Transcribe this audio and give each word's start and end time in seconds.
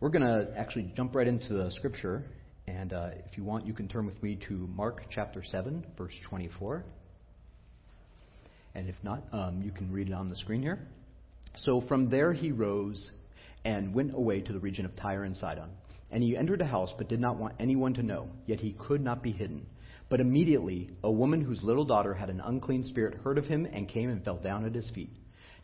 We're 0.00 0.08
going 0.08 0.22
to 0.22 0.50
actually 0.56 0.90
jump 0.96 1.14
right 1.14 1.28
into 1.28 1.52
the 1.52 1.70
scripture. 1.72 2.24
And 2.66 2.94
uh, 2.94 3.10
if 3.30 3.36
you 3.36 3.44
want, 3.44 3.66
you 3.66 3.74
can 3.74 3.86
turn 3.86 4.06
with 4.06 4.22
me 4.22 4.38
to 4.48 4.54
Mark 4.74 5.02
chapter 5.10 5.44
7, 5.44 5.84
verse 5.98 6.14
24. 6.26 6.86
And 8.74 8.88
if 8.88 8.94
not, 9.02 9.24
um, 9.30 9.60
you 9.62 9.70
can 9.70 9.92
read 9.92 10.08
it 10.08 10.14
on 10.14 10.30
the 10.30 10.36
screen 10.36 10.62
here. 10.62 10.78
So 11.56 11.82
from 11.82 12.08
there 12.08 12.32
he 12.32 12.50
rose 12.50 13.10
and 13.66 13.92
went 13.92 14.14
away 14.14 14.40
to 14.40 14.52
the 14.54 14.58
region 14.58 14.86
of 14.86 14.96
Tyre 14.96 15.24
and 15.24 15.36
Sidon. 15.36 15.68
And 16.10 16.22
he 16.22 16.34
entered 16.34 16.62
a 16.62 16.66
house, 16.66 16.94
but 16.96 17.10
did 17.10 17.20
not 17.20 17.36
want 17.36 17.56
anyone 17.60 17.92
to 17.94 18.02
know, 18.02 18.30
yet 18.46 18.58
he 18.58 18.72
could 18.72 19.02
not 19.02 19.22
be 19.22 19.32
hidden. 19.32 19.66
But 20.08 20.20
immediately 20.20 20.90
a 21.04 21.10
woman 21.10 21.42
whose 21.42 21.62
little 21.62 21.84
daughter 21.84 22.14
had 22.14 22.30
an 22.30 22.40
unclean 22.40 22.84
spirit 22.84 23.18
heard 23.22 23.36
of 23.36 23.44
him 23.44 23.66
and 23.66 23.86
came 23.86 24.08
and 24.08 24.24
fell 24.24 24.38
down 24.38 24.64
at 24.64 24.74
his 24.74 24.88
feet. 24.90 25.10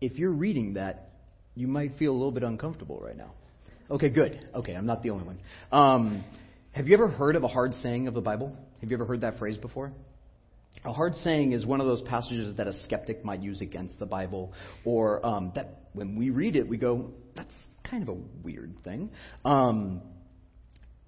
if 0.00 0.18
you're 0.18 0.32
reading 0.32 0.74
that, 0.74 1.10
you 1.54 1.66
might 1.66 1.98
feel 1.98 2.12
a 2.12 2.14
little 2.14 2.32
bit 2.32 2.42
uncomfortable 2.42 3.00
right 3.00 3.16
now. 3.16 3.32
Okay, 3.90 4.08
good. 4.08 4.48
Okay, 4.54 4.74
I'm 4.74 4.86
not 4.86 5.02
the 5.02 5.10
only 5.10 5.24
one. 5.24 5.38
Um, 5.72 6.24
have 6.72 6.86
you 6.86 6.94
ever 6.94 7.08
heard 7.08 7.34
of 7.34 7.42
a 7.42 7.48
hard 7.48 7.74
saying 7.82 8.06
of 8.06 8.14
the 8.14 8.20
Bible? 8.20 8.56
Have 8.80 8.90
you 8.90 8.96
ever 8.96 9.04
heard 9.04 9.22
that 9.22 9.38
phrase 9.38 9.56
before? 9.56 9.92
A 10.84 10.92
hard 10.92 11.14
saying 11.16 11.52
is 11.52 11.66
one 11.66 11.80
of 11.80 11.86
those 11.86 12.00
passages 12.02 12.56
that 12.56 12.66
a 12.66 12.80
skeptic 12.84 13.24
might 13.24 13.40
use 13.40 13.60
against 13.60 13.98
the 13.98 14.06
Bible, 14.06 14.52
or 14.84 15.24
um, 15.26 15.52
that 15.54 15.80
when 15.92 16.16
we 16.16 16.30
read 16.30 16.56
it, 16.56 16.66
we 16.66 16.78
go, 16.78 17.10
that's 17.34 17.52
kind 17.82 18.02
of 18.02 18.08
a 18.08 18.18
weird 18.42 18.72
thing. 18.84 19.10
Um, 19.44 20.00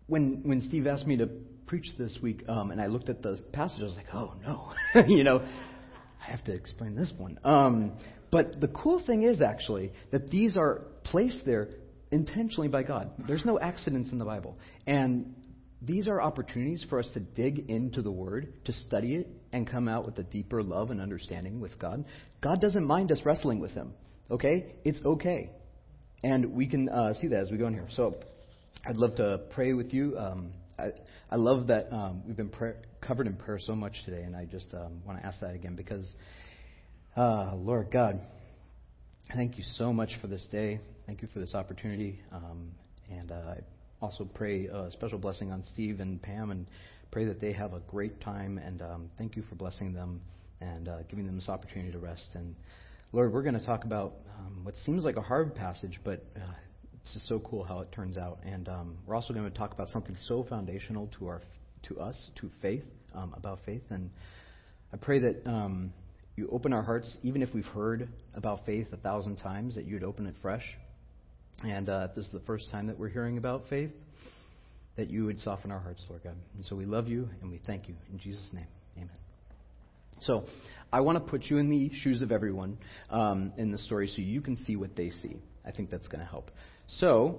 when, 0.08 0.42
when 0.42 0.60
Steve 0.68 0.86
asked 0.86 1.06
me 1.06 1.16
to 1.18 1.28
preach 1.66 1.86
this 1.96 2.18
week, 2.20 2.42
um, 2.48 2.70
and 2.70 2.80
I 2.80 2.86
looked 2.86 3.08
at 3.08 3.22
the 3.22 3.38
passage, 3.52 3.80
I 3.80 3.84
was 3.84 3.94
like, 3.94 4.12
oh 4.12 4.34
no, 4.44 4.72
you 5.06 5.24
know, 5.24 5.38
I 5.38 6.30
have 6.30 6.44
to 6.44 6.52
explain 6.52 6.94
this 6.94 7.12
one. 7.16 7.38
Um, 7.44 7.92
but 8.32 8.60
the 8.60 8.68
cool 8.68 9.00
thing 9.04 9.22
is 9.22 9.40
actually 9.40 9.92
that 10.10 10.28
these 10.28 10.56
are 10.56 10.86
placed 11.04 11.44
there 11.44 11.68
intentionally 12.10 12.68
by 12.68 12.82
God. 12.82 13.10
There's 13.28 13.44
no 13.44 13.60
accidents 13.60 14.10
in 14.10 14.18
the 14.18 14.24
Bible. 14.24 14.58
And 14.86 15.34
these 15.82 16.08
are 16.08 16.20
opportunities 16.20 16.84
for 16.88 16.98
us 16.98 17.08
to 17.14 17.20
dig 17.20 17.70
into 17.70 18.00
the 18.00 18.10
Word, 18.10 18.64
to 18.64 18.72
study 18.72 19.16
it, 19.16 19.28
and 19.52 19.68
come 19.68 19.86
out 19.86 20.06
with 20.06 20.18
a 20.18 20.22
deeper 20.22 20.62
love 20.62 20.90
and 20.90 21.00
understanding 21.00 21.60
with 21.60 21.78
God. 21.78 22.06
God 22.42 22.60
doesn't 22.60 22.84
mind 22.84 23.12
us 23.12 23.20
wrestling 23.24 23.60
with 23.60 23.72
Him. 23.72 23.92
Okay? 24.30 24.76
It's 24.84 24.98
okay. 25.04 25.50
And 26.24 26.52
we 26.52 26.66
can 26.66 26.88
uh, 26.88 27.12
see 27.20 27.26
that 27.28 27.40
as 27.40 27.50
we 27.50 27.58
go 27.58 27.66
in 27.66 27.74
here. 27.74 27.88
So 27.90 28.14
I'd 28.86 28.96
love 28.96 29.16
to 29.16 29.40
pray 29.50 29.74
with 29.74 29.92
you. 29.92 30.16
Um, 30.16 30.52
I, 30.78 30.86
I 31.30 31.36
love 31.36 31.66
that 31.66 31.92
um, 31.92 32.22
we've 32.26 32.36
been 32.36 32.52
covered 33.00 33.26
in 33.26 33.36
prayer 33.36 33.58
so 33.60 33.74
much 33.74 33.94
today, 34.06 34.22
and 34.22 34.34
I 34.34 34.46
just 34.46 34.72
um, 34.72 35.02
want 35.04 35.20
to 35.20 35.26
ask 35.26 35.40
that 35.40 35.54
again 35.54 35.74
because 35.76 36.06
uh, 37.16 37.54
Lord 37.54 37.90
God, 37.90 38.20
thank 39.34 39.58
you 39.58 39.64
so 39.76 39.92
much 39.92 40.10
for 40.20 40.28
this 40.28 40.46
day. 40.50 40.80
Thank 41.06 41.20
you 41.20 41.28
for 41.32 41.40
this 41.40 41.54
opportunity. 41.54 42.20
Um, 42.32 42.72
and 43.10 43.30
uh, 43.30 43.34
I 43.34 43.58
also 44.00 44.24
pray 44.24 44.66
a 44.66 44.90
special 44.90 45.18
blessing 45.18 45.52
on 45.52 45.62
Steve 45.72 46.00
and 46.00 46.22
Pam 46.22 46.50
and 46.50 46.66
pray 47.10 47.26
that 47.26 47.40
they 47.40 47.52
have 47.52 47.74
a 47.74 47.80
great 47.80 48.20
time. 48.22 48.56
And 48.56 48.80
um, 48.80 49.10
thank 49.18 49.36
you 49.36 49.42
for 49.48 49.56
blessing 49.56 49.92
them 49.92 50.22
and 50.60 50.88
uh, 50.88 51.02
giving 51.10 51.26
them 51.26 51.36
this 51.36 51.50
opportunity 51.50 51.92
to 51.92 51.98
rest. 51.98 52.28
And 52.34 52.54
Lord, 53.12 53.32
we're 53.32 53.42
going 53.42 53.58
to 53.58 53.66
talk 53.66 53.84
about 53.84 54.14
um, 54.38 54.64
what 54.64 54.74
seems 54.86 55.04
like 55.04 55.16
a 55.16 55.22
hard 55.22 55.54
passage, 55.54 56.00
but 56.02 56.24
uh, 56.34 56.54
it's 57.02 57.12
just 57.12 57.28
so 57.28 57.40
cool 57.40 57.62
how 57.62 57.80
it 57.80 57.92
turns 57.92 58.16
out. 58.16 58.38
And 58.44 58.68
um, 58.68 58.96
we're 59.06 59.16
also 59.16 59.34
going 59.34 59.50
to 59.50 59.58
talk 59.58 59.74
about 59.74 59.90
something 59.90 60.16
so 60.28 60.46
foundational 60.48 61.10
to 61.18 61.26
our 61.26 61.42
to 61.88 61.98
us, 62.00 62.30
to 62.36 62.48
faith, 62.62 62.84
um, 63.12 63.34
about 63.36 63.58
faith. 63.66 63.82
And 63.90 64.08
I 64.92 64.96
pray 64.96 65.18
that 65.18 65.46
um, 65.46 65.92
you 66.42 66.48
open 66.50 66.72
our 66.72 66.82
hearts, 66.82 67.16
even 67.22 67.40
if 67.40 67.54
we've 67.54 67.64
heard 67.66 68.08
about 68.34 68.66
faith 68.66 68.88
a 68.92 68.96
thousand 68.96 69.36
times, 69.36 69.76
that 69.76 69.86
you'd 69.86 70.02
open 70.02 70.26
it 70.26 70.34
fresh. 70.42 70.64
And 71.62 71.88
uh, 71.88 72.08
if 72.10 72.16
this 72.16 72.26
is 72.26 72.32
the 72.32 72.40
first 72.40 72.68
time 72.72 72.88
that 72.88 72.98
we're 72.98 73.08
hearing 73.08 73.38
about 73.38 73.62
faith, 73.70 73.92
that 74.96 75.08
you 75.08 75.24
would 75.24 75.38
soften 75.40 75.70
our 75.70 75.78
hearts, 75.78 76.02
Lord 76.08 76.24
God. 76.24 76.34
And 76.56 76.66
so 76.66 76.74
we 76.74 76.84
love 76.84 77.06
you 77.06 77.28
and 77.40 77.50
we 77.50 77.60
thank 77.64 77.88
you. 77.88 77.94
In 78.12 78.18
Jesus' 78.18 78.48
name, 78.52 78.66
amen. 78.96 79.16
So 80.20 80.44
I 80.92 81.00
want 81.00 81.24
to 81.24 81.30
put 81.30 81.44
you 81.44 81.58
in 81.58 81.70
the 81.70 81.90
shoes 81.94 82.22
of 82.22 82.32
everyone 82.32 82.76
um, 83.08 83.52
in 83.56 83.70
the 83.70 83.78
story 83.78 84.08
so 84.08 84.20
you 84.20 84.40
can 84.40 84.56
see 84.64 84.74
what 84.74 84.96
they 84.96 85.10
see. 85.10 85.36
I 85.64 85.70
think 85.70 85.90
that's 85.90 86.08
going 86.08 86.20
to 86.20 86.26
help. 86.26 86.50
So 86.88 87.38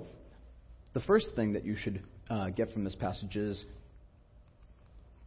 the 0.93 1.01
first 1.01 1.27
thing 1.35 1.53
that 1.53 1.65
you 1.65 1.75
should 1.75 2.01
uh, 2.29 2.51
get 2.51 2.71
from 2.71 2.85
this 2.85 2.95
passage 2.95 3.35
is 3.35 3.63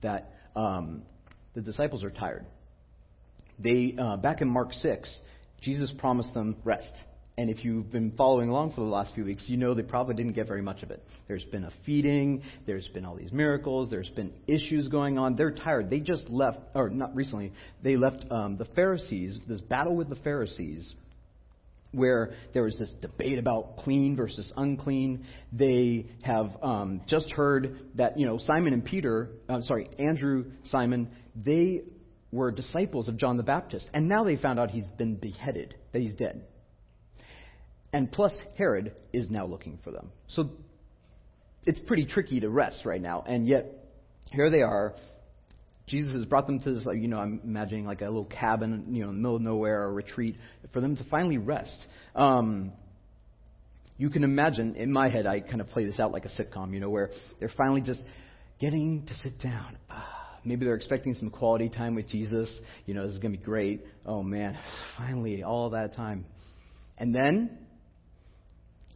that 0.02 0.32
um, 0.56 1.02
the 1.54 1.60
disciples 1.60 2.02
are 2.02 2.10
tired. 2.10 2.46
They 3.58 3.94
uh, 3.98 4.16
back 4.16 4.40
in 4.40 4.48
Mark 4.48 4.72
six, 4.72 5.14
Jesus 5.60 5.92
promised 5.98 6.34
them 6.34 6.56
rest. 6.64 6.92
And 7.38 7.50
if 7.50 7.66
you've 7.66 7.92
been 7.92 8.12
following 8.12 8.48
along 8.48 8.70
for 8.70 8.80
the 8.80 8.86
last 8.86 9.14
few 9.14 9.24
weeks, 9.26 9.44
you 9.46 9.58
know 9.58 9.74
they 9.74 9.82
probably 9.82 10.14
didn't 10.14 10.32
get 10.32 10.46
very 10.46 10.62
much 10.62 10.82
of 10.82 10.90
it. 10.90 11.02
There's 11.28 11.44
been 11.44 11.64
a 11.64 11.72
feeding, 11.84 12.42
there's 12.66 12.88
been 12.88 13.04
all 13.04 13.14
these 13.14 13.30
miracles, 13.30 13.90
there's 13.90 14.08
been 14.08 14.32
issues 14.46 14.88
going 14.88 15.18
on. 15.18 15.36
They're 15.36 15.50
tired. 15.50 15.90
They 15.90 16.00
just 16.00 16.30
left, 16.30 16.60
or 16.74 16.88
not 16.88 17.14
recently, 17.14 17.52
they 17.82 17.96
left 17.96 18.24
um, 18.30 18.56
the 18.56 18.64
Pharisees, 18.64 19.38
this 19.46 19.60
battle 19.60 19.94
with 19.94 20.08
the 20.08 20.16
Pharisees, 20.16 20.94
where 21.92 22.32
there 22.54 22.62
was 22.62 22.78
this 22.78 22.94
debate 23.02 23.38
about 23.38 23.76
clean 23.78 24.16
versus 24.16 24.50
unclean. 24.56 25.26
They 25.52 26.06
have 26.22 26.56
um, 26.62 27.02
just 27.06 27.30
heard 27.30 27.78
that, 27.96 28.18
you 28.18 28.26
know, 28.26 28.38
Simon 28.38 28.72
and 28.72 28.82
Peter, 28.82 29.28
sorry, 29.62 29.90
Andrew, 29.98 30.46
Simon, 30.64 31.10
they 31.34 31.82
were 32.32 32.50
disciples 32.50 33.08
of 33.08 33.16
John 33.16 33.36
the 33.36 33.42
Baptist. 33.42 33.88
And 33.94 34.08
now 34.08 34.24
they 34.24 34.36
found 34.36 34.58
out 34.58 34.70
he's 34.70 34.86
been 34.98 35.16
beheaded, 35.16 35.74
that 35.92 36.00
he's 36.00 36.14
dead. 36.14 36.44
And 37.92 38.10
plus, 38.10 38.36
Herod 38.58 38.94
is 39.12 39.30
now 39.30 39.46
looking 39.46 39.78
for 39.82 39.90
them. 39.90 40.10
So 40.28 40.50
it's 41.64 41.78
pretty 41.80 42.06
tricky 42.06 42.40
to 42.40 42.48
rest 42.48 42.84
right 42.84 43.00
now. 43.00 43.24
And 43.26 43.46
yet, 43.46 43.66
here 44.30 44.50
they 44.50 44.62
are. 44.62 44.94
Jesus 45.86 46.14
has 46.14 46.24
brought 46.24 46.46
them 46.46 46.60
to 46.60 46.74
this, 46.74 46.86
you 46.94 47.06
know, 47.06 47.18
I'm 47.18 47.40
imagining 47.44 47.86
like 47.86 48.00
a 48.00 48.06
little 48.06 48.24
cabin, 48.24 48.86
you 48.90 49.02
know, 49.02 49.10
in 49.10 49.16
the 49.16 49.20
middle 49.20 49.36
of 49.36 49.42
nowhere, 49.42 49.84
a 49.84 49.92
retreat, 49.92 50.36
for 50.72 50.80
them 50.80 50.96
to 50.96 51.04
finally 51.04 51.38
rest. 51.38 51.76
Um, 52.16 52.72
you 53.96 54.10
can 54.10 54.24
imagine, 54.24 54.74
in 54.74 54.92
my 54.92 55.08
head, 55.08 55.26
I 55.26 55.40
kind 55.40 55.60
of 55.60 55.68
play 55.68 55.86
this 55.86 56.00
out 56.00 56.10
like 56.10 56.24
a 56.24 56.28
sitcom, 56.30 56.74
you 56.74 56.80
know, 56.80 56.90
where 56.90 57.10
they're 57.38 57.52
finally 57.56 57.82
just 57.82 58.00
getting 58.58 59.06
to 59.06 59.14
sit 59.14 59.40
down. 59.40 59.78
Ah 59.88 60.15
Maybe 60.46 60.64
they're 60.64 60.76
expecting 60.76 61.14
some 61.14 61.28
quality 61.28 61.68
time 61.68 61.96
with 61.96 62.08
Jesus. 62.08 62.48
You 62.86 62.94
know, 62.94 63.04
this 63.04 63.14
is 63.14 63.18
going 63.18 63.32
to 63.32 63.38
be 63.38 63.44
great. 63.44 63.84
Oh, 64.06 64.22
man, 64.22 64.56
finally, 64.96 65.42
all 65.42 65.70
that 65.70 65.96
time. 65.96 66.24
And 66.96 67.12
then, 67.12 67.58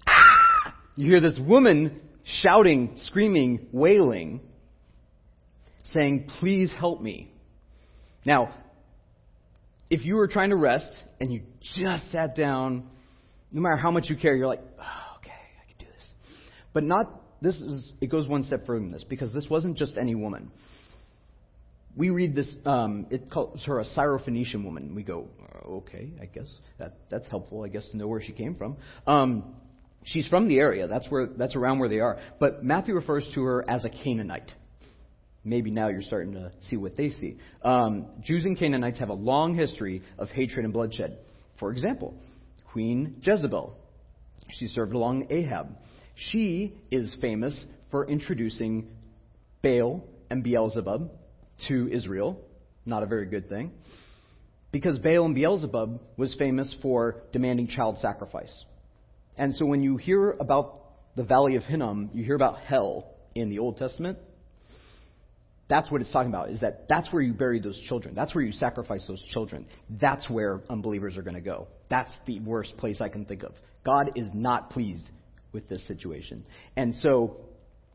ah, 0.07 0.75
you 0.95 1.07
hear 1.07 1.21
this 1.21 1.39
woman 1.39 2.01
shouting, 2.43 2.97
screaming, 3.03 3.67
wailing, 3.73 4.41
saying, 5.93 6.31
Please 6.39 6.73
help 6.79 7.03
me. 7.03 7.33
Now, 8.25 8.55
if 9.91 10.05
you 10.05 10.15
were 10.15 10.29
trying 10.29 10.51
to 10.51 10.57
rest 10.57 10.91
and 11.19 11.33
you 11.33 11.43
just 11.75 12.13
sat 12.13 12.37
down, 12.37 12.89
no 13.51 13.61
matter 13.61 13.77
how 13.77 13.91
much 13.91 14.09
you 14.09 14.17
care, 14.17 14.37
you're 14.37 14.47
like, 14.47 14.63
oh, 14.79 15.17
okay, 15.19 15.33
I 15.33 15.67
can 15.67 15.79
do 15.81 15.87
this. 15.87 16.07
But 16.73 16.85
not, 16.85 17.07
this 17.43 17.57
is, 17.57 17.91
it 18.01 18.09
goes 18.09 18.29
one 18.29 18.45
step 18.45 18.67
further 18.67 18.81
than 18.81 18.93
this 18.93 19.03
because 19.03 19.33
this 19.33 19.49
wasn't 19.51 19.77
just 19.77 19.99
any 20.01 20.15
woman 20.15 20.53
we 21.97 22.11
read 22.11 22.35
this, 22.35 22.49
um, 22.65 23.07
it 23.11 23.31
calls 23.31 23.65
her 23.65 23.81
a 23.81 23.85
Syrophoenician 23.85 24.65
woman. 24.65 24.95
We 24.95 25.03
go, 25.03 25.29
uh, 25.43 25.69
okay, 25.69 26.11
I 26.21 26.27
guess 26.27 26.47
that 26.79 26.95
that's 27.11 27.29
helpful. 27.29 27.65
I 27.65 27.69
guess 27.69 27.87
to 27.89 27.97
know 27.97 28.07
where 28.07 28.23
she 28.23 28.33
came 28.33 28.55
from. 28.55 28.77
Um, 29.07 29.55
she's 30.05 30.27
from 30.29 30.49
the 30.49 30.59
area. 30.59 30.87
That's 30.89 31.07
where 31.09 31.27
that's 31.27 31.57
around 31.57 31.79
where 31.79 31.89
they 31.89 32.01
are. 32.01 32.19
But 32.39 32.65
Matthew 32.65 32.95
refers 32.95 33.29
to 33.35 33.43
her 33.43 33.65
as 33.69 33.85
a 33.85 33.91
Canaanite. 33.91 34.51
Maybe 35.43 35.71
now 35.71 35.89
you're 35.89 36.03
starting 36.03 36.35
to 36.35 36.53
see 36.69 36.77
what 36.77 36.97
they 36.97 37.11
see. 37.11 37.39
Um, 37.63 38.07
Jews 38.23 38.45
and 38.45 38.59
Canaanites 38.59 38.99
have 38.99 39.09
a 39.09 39.15
long 39.15 39.55
history 39.55 40.03
of 40.19 40.29
hatred 40.29 40.65
and 40.65 40.73
bloodshed. 40.73 41.19
For 41.59 41.73
example, 41.73 42.15
Queen 42.73 43.17
Jezebel. 43.23 43.77
She 44.51 44.67
served 44.67 44.95
along 44.95 45.29
Ahab. 45.31 45.77
She 46.15 46.75
is 46.91 47.17
famous 47.21 47.65
for 47.91 48.07
introducing 48.07 48.89
Baal 49.63 50.05
and 50.29 50.45
Beelzebub 50.45 51.11
to 51.69 51.89
Israel. 51.93 52.41
Not 52.87 53.03
a 53.03 53.07
very 53.07 53.27
good 53.27 53.49
thing. 53.49 53.73
Because 54.73 54.99
Baal 54.99 55.25
and 55.25 55.35
Beelzebub 55.35 56.01
was 56.17 56.35
famous 56.39 56.75
for 56.81 57.23
demanding 57.33 57.67
child 57.67 57.99
sacrifice. 57.99 58.65
And 59.37 59.55
so 59.55 59.67
when 59.67 59.83
you 59.83 59.97
hear 59.97 60.33
about 60.33 60.81
the 61.17 61.25
Valley 61.25 61.57
of 61.57 61.65
Hinnom, 61.65 62.11
you 62.13 62.25
hear 62.25 62.37
about 62.37 62.61
hell 62.61 63.15
in 63.35 63.51
the 63.51 63.59
Old 63.59 63.79
Testament. 63.79 64.19
That's 65.69 65.91
what 65.91 66.01
it's 66.01 66.13
talking 66.13 66.31
about, 66.31 66.51
is 66.51 66.61
that 66.61 66.89
that's 66.89 67.13
where 67.13 67.23
you 67.23 67.33
bury 67.33 67.61
those 67.61 67.79
children. 67.89 68.15
That's 68.15 68.35
where 68.35 68.43
you 68.43 68.53
sacrifice 68.53 69.05
those 69.07 69.23
children. 69.29 69.67
That's 69.89 70.29
where 70.29 70.63
unbelievers 70.69 71.17
are 71.17 71.23
going 71.23 71.35
to 71.35 71.41
go. 71.41 71.69
That's 71.89 72.11
the 72.27 72.41
worst 72.41 72.77
place 72.77 73.01
I 73.01 73.09
can 73.09 73.25
think 73.25 73.45
of. 73.45 73.53
God 73.85 74.13
is 74.17 74.29
not 74.35 74.71
pleased 74.71 75.05
with 75.53 75.69
this 75.69 75.85
situation. 75.87 76.45
And 76.77 76.95
so, 76.97 77.37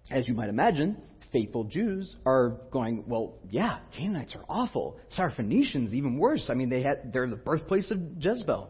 as 0.09 0.27
you 0.27 0.33
might 0.33 0.49
imagine, 0.49 0.97
faithful 1.31 1.65
Jews 1.65 2.15
are 2.25 2.57
going, 2.71 3.03
well, 3.07 3.35
yeah, 3.49 3.79
Canaanites 3.95 4.35
are 4.35 4.45
awful. 4.47 4.99
Syrophoenicians, 5.17 5.93
even 5.93 6.17
worse. 6.17 6.45
I 6.49 6.53
mean, 6.53 6.69
they 6.69 6.81
had, 6.81 7.11
they're 7.13 7.27
the 7.27 7.35
birthplace 7.35 7.91
of 7.91 7.99
Jezebel. 8.19 8.69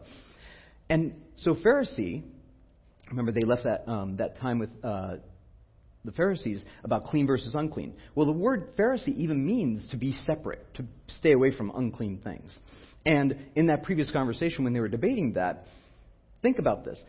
And 0.88 1.14
so 1.36 1.54
Pharisee, 1.54 2.22
remember 3.10 3.32
they 3.32 3.44
left 3.44 3.64
that, 3.64 3.88
um, 3.88 4.16
that 4.16 4.38
time 4.38 4.58
with 4.58 4.70
uh, 4.82 5.16
the 6.04 6.12
Pharisees 6.12 6.64
about 6.84 7.06
clean 7.06 7.26
versus 7.26 7.54
unclean. 7.54 7.94
Well, 8.14 8.26
the 8.26 8.32
word 8.32 8.76
Pharisee 8.76 9.14
even 9.16 9.44
means 9.44 9.88
to 9.90 9.96
be 9.96 10.12
separate, 10.24 10.64
to 10.74 10.84
stay 11.08 11.32
away 11.32 11.50
from 11.50 11.72
unclean 11.74 12.20
things. 12.22 12.52
And 13.04 13.36
in 13.54 13.66
that 13.66 13.82
previous 13.82 14.10
conversation, 14.10 14.64
when 14.64 14.72
they 14.72 14.80
were 14.80 14.88
debating 14.88 15.34
that, 15.34 15.66
think 16.42 16.58
about 16.58 16.84
this. 16.84 17.00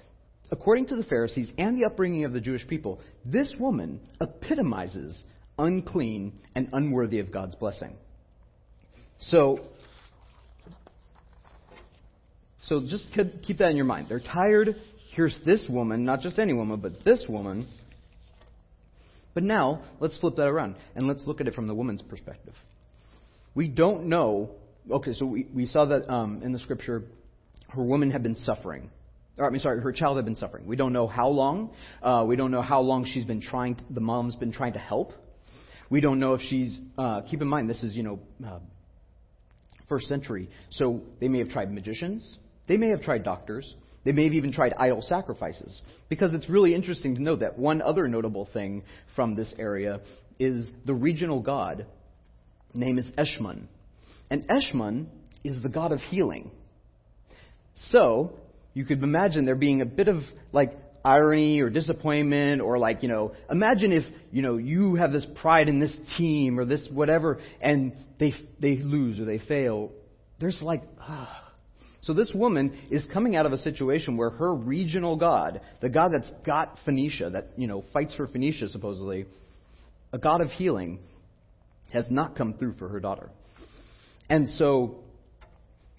According 0.49 0.87
to 0.87 0.95
the 0.95 1.03
Pharisees 1.03 1.49
and 1.57 1.77
the 1.77 1.85
upbringing 1.85 2.23
of 2.23 2.33
the 2.33 2.39
Jewish 2.39 2.65
people, 2.67 3.01
this 3.25 3.53
woman 3.59 3.99
epitomizes 4.21 5.23
unclean 5.57 6.33
and 6.55 6.69
unworthy 6.73 7.19
of 7.19 7.31
God's 7.31 7.55
blessing. 7.55 7.93
So, 9.19 9.61
so 12.63 12.81
just 12.81 13.05
keep 13.43 13.57
that 13.57 13.69
in 13.69 13.75
your 13.75 13.85
mind. 13.85 14.07
They're 14.09 14.19
tired. 14.19 14.75
Here's 15.15 15.37
this 15.45 15.65
woman, 15.69 16.05
not 16.05 16.21
just 16.21 16.37
any 16.37 16.53
woman, 16.53 16.79
but 16.79 17.03
this 17.03 17.23
woman 17.27 17.67
but 19.37 19.43
now, 19.43 19.83
let's 19.99 20.17
flip 20.17 20.37
that 20.37 20.47
around 20.47 20.77
and 20.95 21.07
let's 21.07 21.21
look 21.27 21.41
at 21.41 21.47
it 21.47 21.53
from 21.53 21.67
the 21.67 21.75
woman's 21.75 22.01
perspective. 22.01 22.55
We 23.53 23.67
don't 23.67 24.07
know. 24.07 24.49
Okay, 24.89 25.13
so 25.13 25.27
we, 25.27 25.45
we 25.53 25.67
saw 25.67 25.85
that 25.85 26.11
um, 26.11 26.41
in 26.41 26.53
the 26.53 26.57
scripture, 26.57 27.03
her 27.67 27.83
woman 27.83 28.09
had 28.09 28.23
been 28.23 28.35
suffering. 28.35 28.89
Or, 29.37 29.45
I 29.45 29.51
mean, 29.51 29.61
sorry, 29.61 29.79
her 29.79 29.91
child 29.91 30.15
had 30.15 30.25
been 30.25 30.37
suffering. 30.37 30.65
We 30.65 30.75
don't 30.75 30.91
know 30.91 31.05
how 31.05 31.27
long. 31.27 31.69
Uh, 32.01 32.25
we 32.27 32.35
don't 32.35 32.49
know 32.49 32.63
how 32.63 32.81
long 32.81 33.05
she's 33.05 33.25
been 33.25 33.39
trying. 33.39 33.75
To, 33.75 33.83
the 33.91 34.01
mom's 34.01 34.35
been 34.35 34.51
trying 34.51 34.73
to 34.73 34.79
help. 34.79 35.13
We 35.89 36.01
don't 36.01 36.19
know 36.19 36.33
if 36.33 36.41
she's. 36.41 36.77
Uh, 36.97 37.21
keep 37.29 37.41
in 37.41 37.47
mind, 37.47 37.69
this 37.69 37.83
is 37.83 37.95
you 37.95 38.03
know, 38.03 38.19
uh, 38.45 38.59
first 39.87 40.07
century, 40.07 40.49
so 40.71 41.01
they 41.19 41.27
may 41.27 41.39
have 41.39 41.49
tried 41.49 41.71
magicians. 41.71 42.37
They 42.67 42.77
may 42.77 42.89
have 42.89 43.01
tried 43.01 43.23
doctors. 43.23 43.75
They 44.03 44.11
may 44.11 44.25
have 44.25 44.33
even 44.33 44.51
tried 44.51 44.73
idol 44.77 45.01
sacrifices. 45.01 45.81
Because 46.09 46.33
it's 46.33 46.49
really 46.49 46.73
interesting 46.73 47.15
to 47.15 47.21
note 47.21 47.39
that 47.39 47.57
one 47.57 47.81
other 47.81 48.07
notable 48.07 48.47
thing 48.53 48.83
from 49.15 49.35
this 49.35 49.53
area 49.57 50.01
is 50.39 50.69
the 50.85 50.93
regional 50.93 51.41
god 51.41 51.85
name 52.73 52.97
is 52.97 53.05
Eshmun. 53.17 53.67
And 54.29 54.47
Eshmun 54.47 55.07
is 55.43 55.61
the 55.61 55.69
god 55.69 55.91
of 55.91 55.99
healing. 55.99 56.51
So, 57.91 58.33
you 58.73 58.85
could 58.85 59.01
imagine 59.03 59.45
there 59.45 59.55
being 59.55 59.81
a 59.81 59.85
bit 59.85 60.07
of 60.07 60.21
like 60.51 60.86
irony 61.07 61.61
or 61.61 61.69
disappointment 61.69 62.61
or 62.61 62.77
like, 62.77 63.01
you 63.01 63.07
know, 63.07 63.33
imagine 63.49 63.93
if, 63.93 64.03
you 64.31 64.41
know, 64.41 64.57
you 64.57 64.95
have 64.95 65.13
this 65.13 65.25
pride 65.41 65.69
in 65.69 65.79
this 65.79 65.97
team 66.17 66.59
or 66.59 66.65
this 66.65 66.87
whatever 66.91 67.39
and 67.61 67.93
they 68.19 68.33
they 68.59 68.75
lose 68.77 69.19
or 69.19 69.25
they 69.25 69.39
fail. 69.39 69.91
There's 70.39 70.59
like, 70.61 70.83
ah, 70.99 71.51
so 72.01 72.13
this 72.13 72.31
woman 72.33 72.77
is 72.91 73.07
coming 73.13 73.37
out 73.37 73.45
of 73.45 73.53
a 73.53 73.57
situation 73.57 74.17
where 74.17 74.29
her 74.29 74.53
regional 74.53 75.15
god, 75.15 75.61
the 75.81 75.89
god 75.89 76.11
that's 76.11 76.29
got 76.45 76.77
Phoenicia, 76.83 77.29
that 77.31 77.47
you 77.55 77.67
know 77.67 77.85
fights 77.93 78.13
for 78.13 78.27
Phoenicia 78.27 78.67
supposedly, 78.69 79.25
a 80.11 80.17
god 80.17 80.41
of 80.41 80.49
healing, 80.51 80.99
has 81.93 82.05
not 82.09 82.35
come 82.35 82.53
through 82.55 82.73
for 82.73 82.89
her 82.89 82.99
daughter. 82.99 83.29
And 84.29 84.49
so 84.49 85.03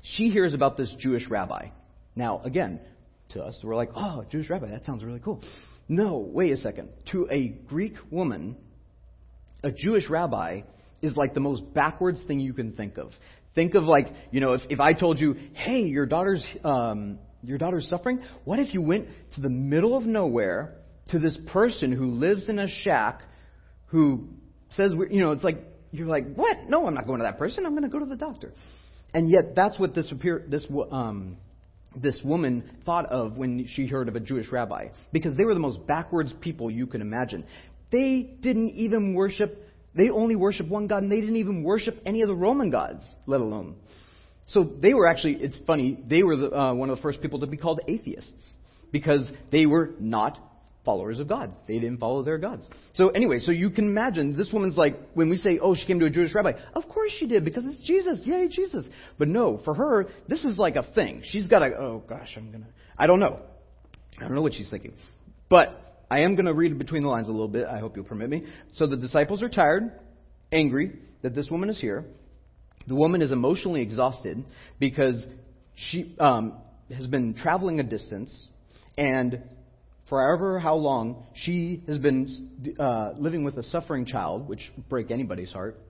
she 0.03 0.29
hears 0.29 0.53
about 0.53 0.77
this 0.77 0.95
Jewish 0.99 1.29
rabbi. 1.29 1.69
Now, 2.15 2.43
again, 2.43 2.81
to 3.31 3.43
us, 3.43 3.59
we're 3.63 3.77
like, 3.77 3.91
oh, 3.95 4.25
Jewish 4.31 4.49
rabbi, 4.51 4.69
that 4.71 4.85
sounds 4.85 5.05
really 5.05 5.21
cool. 5.21 5.43
No, 5.89 6.19
wait 6.19 6.53
a 6.53 6.57
second. 6.57 6.91
To 7.13 7.29
a 7.31 7.49
Greek 7.49 7.95
woman, 8.11 8.57
a 9.63 9.71
Jewish 9.71 10.09
rabbi 10.09 10.63
is 11.01 11.17
like 11.17 11.35
the 11.35 11.41
most 11.41 11.75
backwards 11.75 12.21
thing 12.27 12.41
you 12.41 12.53
can 12.53 12.73
think 12.73 12.99
of. 12.99 13.13
Think 13.55 13.75
of 13.75 13.85
like, 13.85 14.09
you 14.31 14.41
know, 14.41 14.53
if, 14.53 14.63
if 14.69 14.81
I 14.81 14.93
told 14.93 15.19
you, 15.19 15.35
hey, 15.55 15.83
your 15.83 16.07
daughter's, 16.07 16.45
um, 16.65 17.19
your 17.43 17.59
daughter's 17.59 17.89
suffering, 17.89 18.21
what 18.45 18.59
if 18.59 18.75
you 18.75 18.83
went 18.83 19.09
to 19.35 19.41
the 19.41 19.49
middle 19.49 19.97
of 19.97 20.05
nowhere 20.05 20.75
to 21.11 21.19
this 21.19 21.37
person 21.49 21.93
who 21.93 22.13
lives 22.13 22.49
in 22.49 22.59
a 22.59 22.69
shack 22.69 23.23
who 23.87 24.29
says, 24.73 24.93
you 25.11 25.21
know, 25.21 25.33
it's 25.33 25.45
like, 25.45 25.65
you're 25.91 26.07
like, 26.07 26.35
what? 26.35 26.59
No, 26.69 26.87
I'm 26.87 26.95
not 26.95 27.07
going 27.07 27.21
to 27.21 27.25
that 27.25 27.39
person. 27.39 27.65
I'm 27.65 27.73
going 27.73 27.85
to 27.85 27.89
go 27.89 27.99
to 27.99 28.05
the 28.05 28.17
doctor. 28.17 28.53
And 29.15 29.31
yet, 29.31 29.55
that's 29.57 29.79
what 29.79 29.95
this, 29.95 30.11
appear 30.13 30.45
this, 30.47 30.67
um, 30.93 31.39
this 31.97 32.19
woman 32.23 32.79
thought 32.85 33.07
of 33.07 33.37
when 33.37 33.67
she 33.69 33.87
heard 33.87 34.09
of 34.09 34.17
a 34.17 34.21
Jewish 34.21 34.51
rabbi. 34.53 34.89
Because 35.13 35.37
they 35.37 35.45
were 35.45 35.55
the 35.55 35.61
most 35.61 35.87
backwards 35.87 36.33
people 36.41 36.71
you 36.71 36.87
can 36.87 37.01
imagine. 37.01 37.45
They 37.91 38.37
didn't 38.41 38.71
even 38.71 39.15
worship 39.15 39.69
they 39.95 40.11
only 40.11 40.37
worship 40.37 40.69
one 40.69 40.87
God, 40.87 41.03
and 41.03 41.11
they 41.11 41.21
didn't 41.21 41.37
even 41.37 41.65
worship 41.65 42.01
any 42.07 42.23
of 42.23 42.29
the 42.29 42.35
Roman 42.35 42.71
gods, 42.71 43.03
let 43.27 43.41
alone. 43.41 43.77
So 44.47 44.63
they 44.63 44.95
were 44.95 45.07
actually, 45.07 45.35
it's 45.35 45.59
funny, 45.67 45.99
they 46.07 46.23
were 46.23 46.37
the, 46.37 46.57
uh, 46.57 46.75
one 46.75 46.89
of 46.89 46.97
the 46.97 47.03
first 47.03 47.21
people 47.21 47.41
to 47.41 47.47
be 47.47 47.57
called 47.57 47.81
atheists 47.87 48.55
because 48.93 49.27
they 49.51 49.67
were 49.67 49.91
not 49.99 50.39
followers 50.89 51.19
of 51.19 51.29
God. 51.29 51.55
They 51.67 51.79
didn't 51.79 51.99
follow 51.99 52.23
their 52.23 52.39
gods. 52.39 52.67
So 52.95 53.11
anyway, 53.11 53.41
so 53.41 53.51
you 53.51 53.69
can 53.69 53.85
imagine 53.85 54.35
this 54.39 54.51
woman's 54.51 54.79
like, 54.79 54.97
when 55.13 55.29
we 55.29 55.37
say, 55.37 55.59
oh, 55.61 55.75
she 55.75 55.85
came 55.85 56.01
to 56.01 56.07
a 56.07 56.11
Jewish 56.11 56.35
rabbi, 56.35 56.53
of 56.75 56.89
course 56.89 57.13
she 57.19 57.27
did 57.27 57.45
because 57.45 57.67
it's 57.67 57.87
Jesus. 57.87 58.21
Yay, 58.25 58.49
Jesus. 58.49 58.87
But 59.19 59.29
no, 59.29 59.61
for 59.67 59.75
her, 59.75 60.07
this 60.29 60.43
is 60.45 60.57
like 60.57 60.77
a 60.77 60.83
thing. 60.95 61.21
She's 61.27 61.47
got 61.47 61.61
a, 61.61 61.77
oh 61.79 62.03
gosh, 62.09 62.33
I'm 62.39 62.51
going 62.51 62.63
to, 62.63 62.71
I 62.97 63.07
don't 63.07 63.21
know. 63.21 63.39
I 64.17 64.23
don't 64.23 64.35
know 64.35 64.41
what 64.41 64.55
she's 64.55 64.71
thinking. 64.71 64.95
But 65.51 65.79
I 66.11 66.21
am 66.21 66.37
going 66.37 66.47
to 66.47 66.55
read 66.55 66.79
between 66.79 67.03
the 67.03 67.09
lines 67.11 67.29
a 67.29 67.33
little 67.33 67.49
bit. 67.49 67.67
I 67.67 67.81
hope 67.81 67.95
you'll 67.95 68.07
permit 68.07 68.31
me. 68.31 68.47
So 68.77 68.87
the 68.87 68.97
disciples 68.97 69.43
are 69.43 69.51
tired, 69.51 69.93
angry 70.51 70.93
that 71.21 71.35
this 71.35 71.51
woman 71.51 71.69
is 71.69 71.79
here. 71.79 72.07
The 72.87 72.95
woman 72.95 73.21
is 73.21 73.31
emotionally 73.31 73.83
exhausted 73.83 74.43
because 74.79 75.23
she 75.75 76.17
um, 76.19 76.55
has 76.91 77.07
been 77.07 77.35
traveling 77.35 77.79
a 77.79 77.83
distance, 77.83 78.35
and 78.97 79.43
forever 80.09 80.59
how 80.59 80.75
long 80.75 81.27
she 81.35 81.83
has 81.87 81.99
been 81.99 82.77
uh, 82.79 83.13
living 83.17 83.45
with 83.45 83.57
a 83.57 83.63
suffering 83.63 84.07
child, 84.07 84.49
which 84.49 84.71
break 84.89 85.11
anybody's 85.11 85.53
heart. 85.53 85.81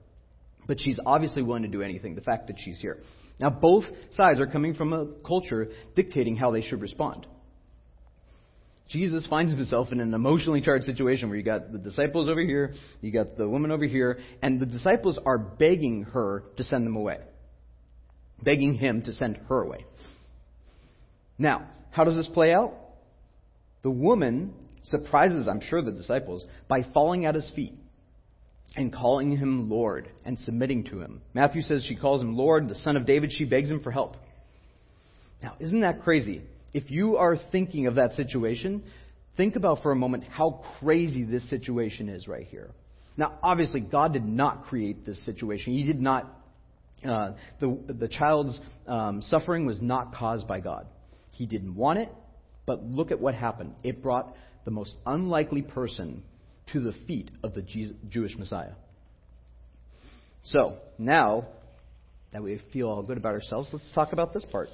But 0.67 0.81
she's 0.81 0.99
obviously 1.05 1.43
willing 1.43 1.63
to 1.63 1.69
do 1.69 1.83
anything. 1.83 2.15
The 2.15 2.21
fact 2.21 2.49
that 2.49 2.57
she's 2.59 2.81
here. 2.81 2.99
Now 3.41 3.51
both 3.51 3.85
sides 4.13 4.41
are 4.41 4.47
coming 4.47 4.75
from 4.75 4.93
a 4.93 5.07
culture 5.27 5.69
dictating 5.95 6.37
how 6.37 6.51
they 6.51 6.63
should 6.63 6.81
respond. 6.81 7.27
Jesus 8.89 9.27
finds 9.27 9.53
himself 9.53 9.93
in 9.93 10.01
an 10.01 10.15
emotionally 10.15 10.63
charged 10.63 10.87
situation 10.87 11.29
where 11.29 11.37
you 11.37 11.45
got 11.45 11.73
the 11.73 11.79
disciples 11.79 12.29
over 12.29 12.41
here, 12.41 12.73
you 13.03 13.13
got 13.13 13.37
the 13.37 13.47
woman 13.49 13.71
over 13.71 13.85
here, 13.85 14.19
and 14.41 14.59
the 14.59 14.67
disciples 14.67 15.19
are 15.27 15.39
begging 15.39 16.05
her 16.05 16.45
to 16.57 16.65
send 16.65 16.87
them 16.87 16.97
away. 16.97 17.19
Begging 18.43 18.75
him 18.75 19.03
to 19.03 19.13
send 19.13 19.39
her 19.49 19.63
away. 19.63 19.85
Now, 21.37 21.69
how 21.91 22.05
does 22.05 22.17
this 22.17 22.29
play 22.29 22.55
out? 22.55 22.75
The 23.83 23.91
woman 23.91 24.55
surprises, 24.85 25.47
I'm 25.49 25.61
sure, 25.61 25.83
the 25.83 25.93
disciples 25.93 26.45
by 26.69 26.85
falling 26.95 27.27
at 27.27 27.35
his 27.35 27.49
feet 27.55 27.75
and 28.77 28.93
calling 28.93 29.37
him 29.37 29.71
Lord 29.71 30.09
and 30.25 30.39
submitting 30.41 30.85
to 30.85 31.01
him. 31.01 31.23
Matthew 31.35 31.63
says 31.63 31.85
she 31.85 31.97
calls 31.97 32.21
him 32.21 32.37
Lord, 32.37 32.69
the 32.69 32.75
son 32.77 32.97
of 32.97 33.07
David. 33.07 33.33
She 33.33 33.45
begs 33.45 33.71
him 33.71 33.83
for 33.83 33.91
help. 33.91 34.17
Now, 35.43 35.57
isn't 35.61 35.81
that 35.81 36.03
crazy? 36.03 36.43
if 36.73 36.91
you 36.91 37.17
are 37.17 37.37
thinking 37.51 37.87
of 37.87 37.95
that 37.97 38.13
situation, 38.13 38.83
think 39.37 39.57
about 39.57 39.83
for 39.83 39.93
a 39.93 39.97
moment 39.97 40.25
how 40.25 40.63
crazy 40.79 41.25
this 41.25 41.49
situation 41.49 42.09
is 42.09 42.29
right 42.29 42.47
here. 42.47 42.71
Now, 43.17 43.39
obviously, 43.43 43.81
God 43.81 44.13
did 44.13 44.25
not 44.25 44.65
create 44.65 45.05
this 45.05 45.25
situation. 45.25 45.73
He 45.73 45.85
did 45.85 46.01
not. 46.01 46.35
Uh, 47.05 47.33
the 47.61 47.79
the 47.89 48.09
child's 48.09 48.59
um, 48.87 49.23
suffering 49.23 49.67
was 49.67 49.81
not 49.81 50.15
caused 50.15 50.47
by 50.47 50.61
God. 50.61 50.87
He 51.31 51.47
didn't 51.47 51.75
want 51.75 52.01
it, 52.01 52.09
but 52.69 52.85
look 52.85 53.11
at 53.11 53.19
what 53.19 53.35
happened. 53.35 53.75
It 53.83 54.03
brought 54.03 54.37
the 54.67 54.71
most 54.71 54.95
unlikely 55.07 55.63
person 55.63 56.23
to 56.73 56.81
the 56.81 56.93
feet 57.07 57.31
of 57.43 57.55
the 57.55 57.63
Jewish 57.63 58.37
Messiah. 58.37 58.75
So 60.45 60.77
now 60.99 61.47
that 62.31 62.43
we 62.43 62.61
feel 62.73 62.91
all 62.91 63.03
good 63.03 63.17
about 63.17 63.33
ourselves, 63.33 63.71
let's 63.73 63.91
talk 63.95 64.13
about 64.13 64.35
this 64.35 64.45
part. 64.53 64.69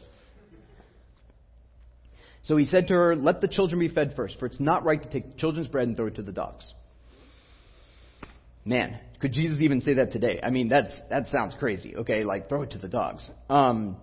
So 2.43 2.57
he 2.57 2.67
said 2.67 2.89
to 2.89 2.95
her, 2.95 3.15
Let 3.17 3.41
the 3.41 3.49
children 3.49 3.79
be 3.79 3.89
fed 3.89 4.15
first, 4.17 4.41
for 4.41 4.47
it's 4.47 4.61
not 4.61 4.85
right 4.85 5.01
to 5.01 5.09
take 5.09 5.39
children's 5.39 5.69
bread 5.69 5.87
and 5.87 5.97
throw 5.97 6.09
it 6.09 6.17
to 6.17 6.23
the 6.23 6.33
dogs. 6.33 6.65
Man, 8.65 8.99
could 9.21 9.33
Jesus 9.33 9.61
even 9.61 9.83
say 9.83 9.95
that 9.95 10.11
today? 10.11 10.41
I 10.43 10.51
mean, 10.51 10.69
that's, 10.69 10.93
that 11.11 11.29
sounds 11.29 11.55
crazy, 11.61 11.95
okay? 11.97 12.25
Like, 12.25 12.49
throw 12.49 12.63
it 12.63 12.73
to 12.73 12.79
the 12.79 12.89
dogs. 12.89 13.31
Um, 13.49 13.99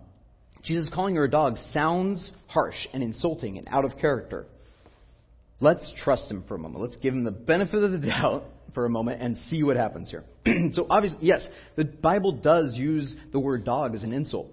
Jesus 0.64 0.90
calling 0.94 1.16
her 1.16 1.24
a 1.24 1.30
dog 1.30 1.58
sounds 1.72 2.32
harsh 2.48 2.88
and 2.94 3.02
insulting 3.02 3.58
and 3.58 3.68
out 3.70 3.86
of 3.86 3.98
character. 3.98 4.46
let's 5.60 5.92
trust 5.98 6.30
him 6.30 6.44
for 6.48 6.56
a 6.56 6.60
moment. 6.60 6.82
Let's 6.84 6.98
give 6.98 7.14
him 7.14 7.24
the 7.24 7.32
benefit 7.32 7.84
of 7.84 7.92
the 7.92 7.98
doubt 8.00 8.46
for 8.74 8.86
a 8.86 8.90
moment 8.90 9.22
and 9.22 9.38
see 9.50 9.64
what 9.64 9.76
happens 9.76 10.10
here. 10.10 10.24
so 10.74 10.88
obviously, 10.90 11.20
yes, 11.22 11.48
the 11.76 11.86
Bible 11.86 12.34
does 12.34 12.74
use 12.76 13.14
the 13.32 13.40
word 13.40 13.66
dog 13.66 13.96
as 13.96 14.04
an 14.04 14.14
insult. 14.14 14.52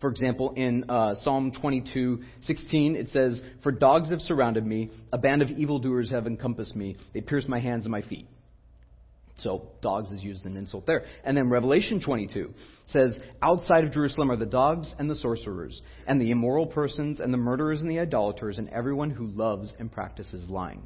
For 0.00 0.10
example, 0.10 0.52
in 0.56 0.84
uh, 0.90 1.14
Psalm 1.22 1.52
22:16, 1.52 2.96
it 2.96 3.08
says, 3.08 3.40
"For 3.62 3.72
dogs 3.72 4.10
have 4.10 4.20
surrounded 4.20 4.66
me; 4.66 4.90
a 5.12 5.18
band 5.18 5.42
of 5.42 5.50
evildoers 5.50 6.10
have 6.10 6.26
encompassed 6.26 6.76
me. 6.76 6.96
They 7.14 7.22
pierce 7.22 7.48
my 7.48 7.58
hands 7.58 7.86
and 7.86 7.92
my 7.92 8.02
feet." 8.02 8.26
So 9.38 9.68
dogs 9.82 10.10
is 10.10 10.22
used 10.22 10.40
as 10.40 10.46
an 10.46 10.56
insult 10.56 10.86
there. 10.86 11.04
And 11.22 11.36
then 11.36 11.50
Revelation 11.50 12.00
22 12.00 12.54
says, 12.86 13.18
Outside 13.42 13.84
of 13.84 13.92
Jerusalem 13.92 14.30
are 14.30 14.36
the 14.36 14.46
dogs 14.46 14.94
and 14.98 15.10
the 15.10 15.14
sorcerers, 15.14 15.82
and 16.06 16.20
the 16.20 16.30
immoral 16.30 16.66
persons, 16.66 17.20
and 17.20 17.32
the 17.32 17.38
murderers 17.38 17.80
and 17.80 17.90
the 17.90 17.98
idolaters, 17.98 18.58
and 18.58 18.68
everyone 18.70 19.10
who 19.10 19.26
loves 19.26 19.72
and 19.78 19.92
practices 19.92 20.48
lying. 20.48 20.82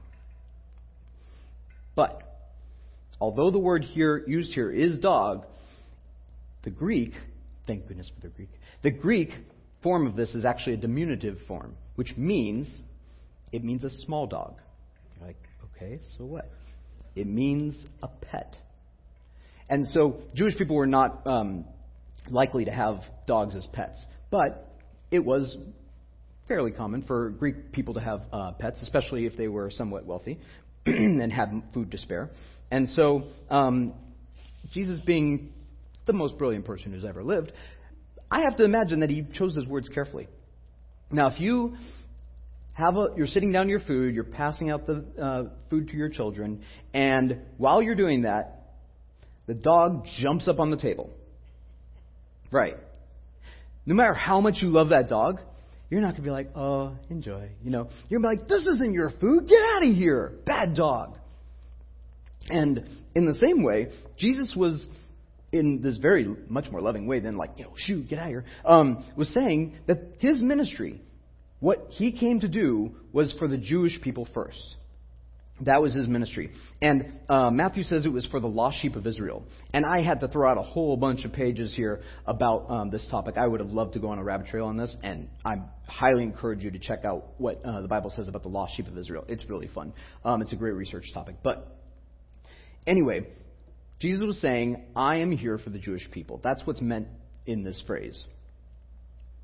But, 1.94 2.22
although 3.20 3.50
the 3.52 3.58
word 3.58 3.84
here 3.84 4.24
used 4.26 4.52
here 4.52 4.70
is 4.70 4.98
dog, 4.98 5.46
the 6.64 6.70
Greek, 6.70 7.12
thank 7.66 7.86
goodness 7.86 8.10
for 8.14 8.26
the 8.26 8.34
Greek, 8.34 8.50
the 8.82 8.90
Greek 8.90 9.30
form 9.82 10.06
of 10.06 10.16
this 10.16 10.34
is 10.34 10.44
actually 10.44 10.74
a 10.74 10.78
diminutive 10.78 11.38
form, 11.46 11.76
which 11.94 12.16
means 12.16 12.68
it 13.52 13.62
means 13.62 13.84
a 13.84 13.90
small 13.90 14.26
dog. 14.26 14.56
You're 15.16 15.28
like, 15.28 15.42
okay, 15.76 16.00
so 16.18 16.24
what? 16.24 16.50
It 17.14 17.26
means 17.26 17.76
a 18.02 18.08
pet. 18.08 18.56
And 19.68 19.88
so 19.88 20.18
Jewish 20.34 20.56
people 20.56 20.76
were 20.76 20.86
not 20.86 21.26
um, 21.26 21.64
likely 22.28 22.64
to 22.64 22.72
have 22.72 23.00
dogs 23.26 23.54
as 23.56 23.66
pets, 23.72 24.04
but 24.30 24.66
it 25.10 25.24
was 25.24 25.56
fairly 26.48 26.72
common 26.72 27.02
for 27.02 27.30
Greek 27.30 27.70
people 27.72 27.94
to 27.94 28.00
have 28.00 28.22
uh, 28.32 28.52
pets, 28.52 28.80
especially 28.82 29.26
if 29.26 29.36
they 29.36 29.48
were 29.48 29.70
somewhat 29.70 30.04
wealthy 30.04 30.40
and 30.86 31.32
had 31.32 31.62
food 31.72 31.92
to 31.92 31.98
spare. 31.98 32.30
And 32.70 32.88
so 32.88 33.24
um, 33.48 33.94
Jesus, 34.72 35.00
being 35.00 35.52
the 36.06 36.12
most 36.12 36.38
brilliant 36.38 36.64
person 36.64 36.92
who's 36.92 37.04
ever 37.04 37.22
lived, 37.22 37.52
I 38.30 38.42
have 38.42 38.56
to 38.56 38.64
imagine 38.64 39.00
that 39.00 39.10
he 39.10 39.24
chose 39.32 39.54
his 39.54 39.66
words 39.66 39.88
carefully. 39.88 40.28
Now, 41.10 41.28
if 41.28 41.40
you 41.40 41.76
have 42.80 42.96
a, 42.96 43.08
you're 43.16 43.26
sitting 43.26 43.52
down 43.52 43.64
to 43.64 43.70
your 43.70 43.80
food, 43.80 44.14
you're 44.14 44.24
passing 44.24 44.70
out 44.70 44.86
the 44.86 45.04
uh, 45.20 45.44
food 45.68 45.88
to 45.88 45.96
your 45.96 46.08
children, 46.08 46.62
and 46.92 47.38
while 47.56 47.80
you're 47.82 47.94
doing 47.94 48.22
that, 48.22 48.74
the 49.46 49.54
dog 49.54 50.06
jumps 50.18 50.48
up 50.48 50.60
on 50.60 50.70
the 50.70 50.76
table. 50.76 51.10
Right. 52.50 52.76
No 53.86 53.94
matter 53.94 54.14
how 54.14 54.40
much 54.40 54.56
you 54.60 54.68
love 54.68 54.90
that 54.90 55.08
dog, 55.08 55.40
you're 55.88 56.00
not 56.00 56.12
going 56.12 56.22
to 56.22 56.28
be 56.28 56.30
like, 56.30 56.50
oh, 56.54 56.96
enjoy. 57.08 57.50
You 57.62 57.70
know, 57.70 57.88
you're 58.08 58.20
going 58.20 58.36
to 58.36 58.36
be 58.36 58.42
like, 58.42 58.48
this 58.48 58.74
isn't 58.74 58.92
your 58.92 59.10
food. 59.20 59.48
Get 59.48 59.60
out 59.74 59.88
of 59.88 59.94
here. 59.94 60.32
Bad 60.46 60.74
dog. 60.74 61.16
And 62.48 62.88
in 63.14 63.26
the 63.26 63.34
same 63.34 63.64
way, 63.64 63.88
Jesus 64.18 64.52
was 64.56 64.86
in 65.52 65.82
this 65.82 65.98
very 65.98 66.26
much 66.48 66.70
more 66.70 66.80
loving 66.80 67.06
way 67.06 67.20
than 67.20 67.36
like, 67.36 67.50
you 67.56 67.64
know, 67.64 67.72
shoo, 67.76 68.04
get 68.04 68.18
out 68.18 68.26
of 68.26 68.30
here, 68.30 68.44
um, 68.64 69.04
was 69.16 69.28
saying 69.34 69.76
that 69.86 69.98
his 70.18 70.40
ministry, 70.40 71.02
what 71.60 71.86
he 71.90 72.18
came 72.18 72.40
to 72.40 72.48
do 72.48 72.94
was 73.12 73.34
for 73.38 73.46
the 73.46 73.58
Jewish 73.58 74.00
people 74.00 74.26
first. 74.34 74.76
That 75.66 75.82
was 75.82 75.92
his 75.92 76.06
ministry. 76.06 76.52
And 76.80 77.20
uh, 77.28 77.50
Matthew 77.50 77.82
says 77.82 78.06
it 78.06 78.12
was 78.12 78.24
for 78.26 78.40
the 78.40 78.48
lost 78.48 78.78
sheep 78.80 78.96
of 78.96 79.06
Israel. 79.06 79.44
And 79.74 79.84
I 79.84 80.02
had 80.02 80.20
to 80.20 80.28
throw 80.28 80.50
out 80.50 80.56
a 80.56 80.62
whole 80.62 80.96
bunch 80.96 81.26
of 81.26 81.32
pages 81.32 81.74
here 81.74 82.00
about 82.26 82.70
um, 82.70 82.90
this 82.90 83.06
topic. 83.10 83.36
I 83.36 83.46
would 83.46 83.60
have 83.60 83.68
loved 83.68 83.92
to 83.92 83.98
go 83.98 84.08
on 84.08 84.18
a 84.18 84.24
rabbit 84.24 84.46
trail 84.46 84.64
on 84.66 84.78
this, 84.78 84.94
and 85.02 85.28
I 85.44 85.56
highly 85.86 86.22
encourage 86.22 86.64
you 86.64 86.70
to 86.70 86.78
check 86.78 87.04
out 87.04 87.26
what 87.36 87.62
uh, 87.62 87.82
the 87.82 87.88
Bible 87.88 88.10
says 88.16 88.26
about 88.26 88.42
the 88.42 88.48
lost 88.48 88.74
sheep 88.74 88.86
of 88.86 88.96
Israel. 88.96 89.24
It's 89.28 89.44
really 89.50 89.68
fun. 89.68 89.92
Um, 90.24 90.40
it's 90.40 90.52
a 90.52 90.56
great 90.56 90.74
research 90.74 91.10
topic. 91.12 91.36
But 91.42 91.76
anyway, 92.86 93.26
Jesus 94.00 94.24
was 94.24 94.40
saying, 94.40 94.82
I 94.96 95.18
am 95.18 95.30
here 95.30 95.58
for 95.58 95.68
the 95.68 95.78
Jewish 95.78 96.10
people. 96.10 96.40
That's 96.42 96.62
what's 96.64 96.80
meant 96.80 97.08
in 97.44 97.64
this 97.64 97.82
phrase. 97.86 98.24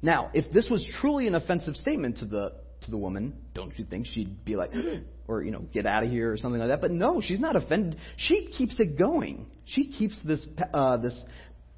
Now, 0.02 0.30
if 0.34 0.52
this 0.52 0.68
was 0.70 0.84
truly 1.00 1.26
an 1.26 1.34
offensive 1.34 1.74
statement 1.76 2.18
to 2.18 2.26
the 2.26 2.52
to 2.82 2.90
the 2.90 2.98
woman, 2.98 3.34
don't 3.54 3.76
you 3.78 3.84
think 3.84 4.06
she'd 4.06 4.44
be 4.44 4.56
like, 4.56 4.70
or 5.28 5.42
you 5.42 5.50
know, 5.50 5.60
get 5.72 5.86
out 5.86 6.04
of 6.04 6.10
here 6.10 6.32
or 6.32 6.36
something 6.36 6.60
like 6.60 6.68
that? 6.68 6.80
But 6.80 6.90
no, 6.90 7.20
she's 7.20 7.40
not 7.40 7.56
offended. 7.56 7.98
She 8.16 8.48
keeps 8.56 8.78
it 8.78 8.98
going. 8.98 9.46
She 9.64 9.88
keeps 9.88 10.16
this 10.24 10.44
uh, 10.72 10.98
this 10.98 11.18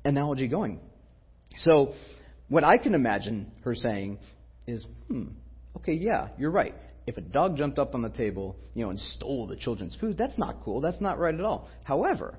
analogy 0.04 0.48
going. 0.48 0.80
So, 1.58 1.94
what 2.48 2.64
I 2.64 2.78
can 2.78 2.94
imagine 2.94 3.52
her 3.64 3.74
saying 3.74 4.18
is, 4.66 4.84
hmm, 5.08 5.28
okay, 5.76 5.94
yeah, 5.94 6.28
you're 6.38 6.50
right. 6.50 6.74
If 7.06 7.16
a 7.16 7.22
dog 7.22 7.56
jumped 7.56 7.78
up 7.78 7.94
on 7.94 8.02
the 8.02 8.10
table, 8.10 8.56
you 8.74 8.84
know, 8.84 8.90
and 8.90 9.00
stole 9.00 9.46
the 9.46 9.56
children's 9.56 9.96
food, 9.96 10.18
that's 10.18 10.36
not 10.36 10.62
cool. 10.62 10.80
That's 10.80 11.00
not 11.00 11.18
right 11.18 11.34
at 11.34 11.40
all. 11.40 11.68
However, 11.84 12.38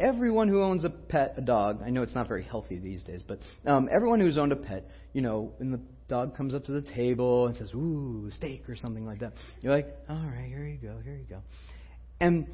everyone 0.00 0.48
who 0.48 0.62
owns 0.62 0.84
a 0.84 0.90
pet, 0.90 1.34
a 1.36 1.40
dog, 1.40 1.82
I 1.84 1.90
know 1.90 2.02
it's 2.02 2.14
not 2.14 2.28
very 2.28 2.42
healthy 2.42 2.78
these 2.78 3.02
days, 3.02 3.20
but 3.26 3.38
um, 3.66 3.88
everyone 3.92 4.20
who's 4.20 4.38
owned 4.38 4.52
a 4.52 4.56
pet, 4.56 4.88
you 5.12 5.22
know, 5.22 5.52
when 5.58 5.70
the 5.70 5.80
dog 6.08 6.36
comes 6.36 6.54
up 6.54 6.64
to 6.64 6.72
the 6.72 6.82
table 6.82 7.46
and 7.46 7.56
says, 7.56 7.70
ooh, 7.74 8.30
steak 8.36 8.68
or 8.68 8.76
something 8.76 9.06
like 9.06 9.20
that, 9.20 9.32
you're 9.60 9.74
like, 9.74 9.88
all 10.08 10.16
right, 10.16 10.48
here 10.48 10.64
you 10.64 10.78
go, 10.78 10.96
here 11.04 11.14
you 11.14 11.26
go. 11.28 11.40
And 12.20 12.46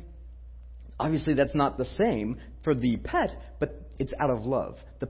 obviously 0.99 1.35
that's 1.35 1.55
not 1.55 1.79
the 1.79 1.85
same 1.85 2.39
for 2.65 2.75
the 2.75 2.97
pet, 2.99 3.31
but 3.59 3.81
it's 3.99 4.13
out 4.19 4.31
of 4.31 4.45
love. 4.45 4.77
The, 5.01 5.09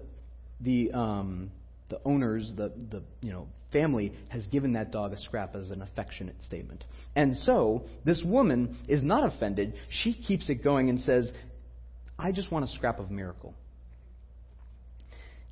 the, 0.60 0.92
um, 0.92 1.50
the 1.88 2.00
owners, 2.04 2.52
the, 2.56 2.72
the, 2.90 3.02
you 3.20 3.32
know, 3.32 3.48
family 3.72 4.12
has 4.28 4.46
given 4.46 4.72
that 4.74 4.90
dog 4.90 5.12
a 5.12 5.20
scrap 5.20 5.54
as 5.54 5.70
an 5.70 5.82
affectionate 5.82 6.36
statement. 6.46 6.84
And 7.14 7.36
so, 7.36 7.84
this 8.04 8.22
woman 8.24 8.78
is 8.88 9.02
not 9.02 9.26
offended. 9.34 9.74
She 9.90 10.14
keeps 10.14 10.48
it 10.48 10.62
going 10.62 10.88
and 10.88 11.00
says, 11.00 11.30
I 12.18 12.32
just 12.32 12.50
want 12.50 12.64
a 12.64 12.68
scrap 12.68 12.98
of 12.98 13.10
miracle. 13.10 13.54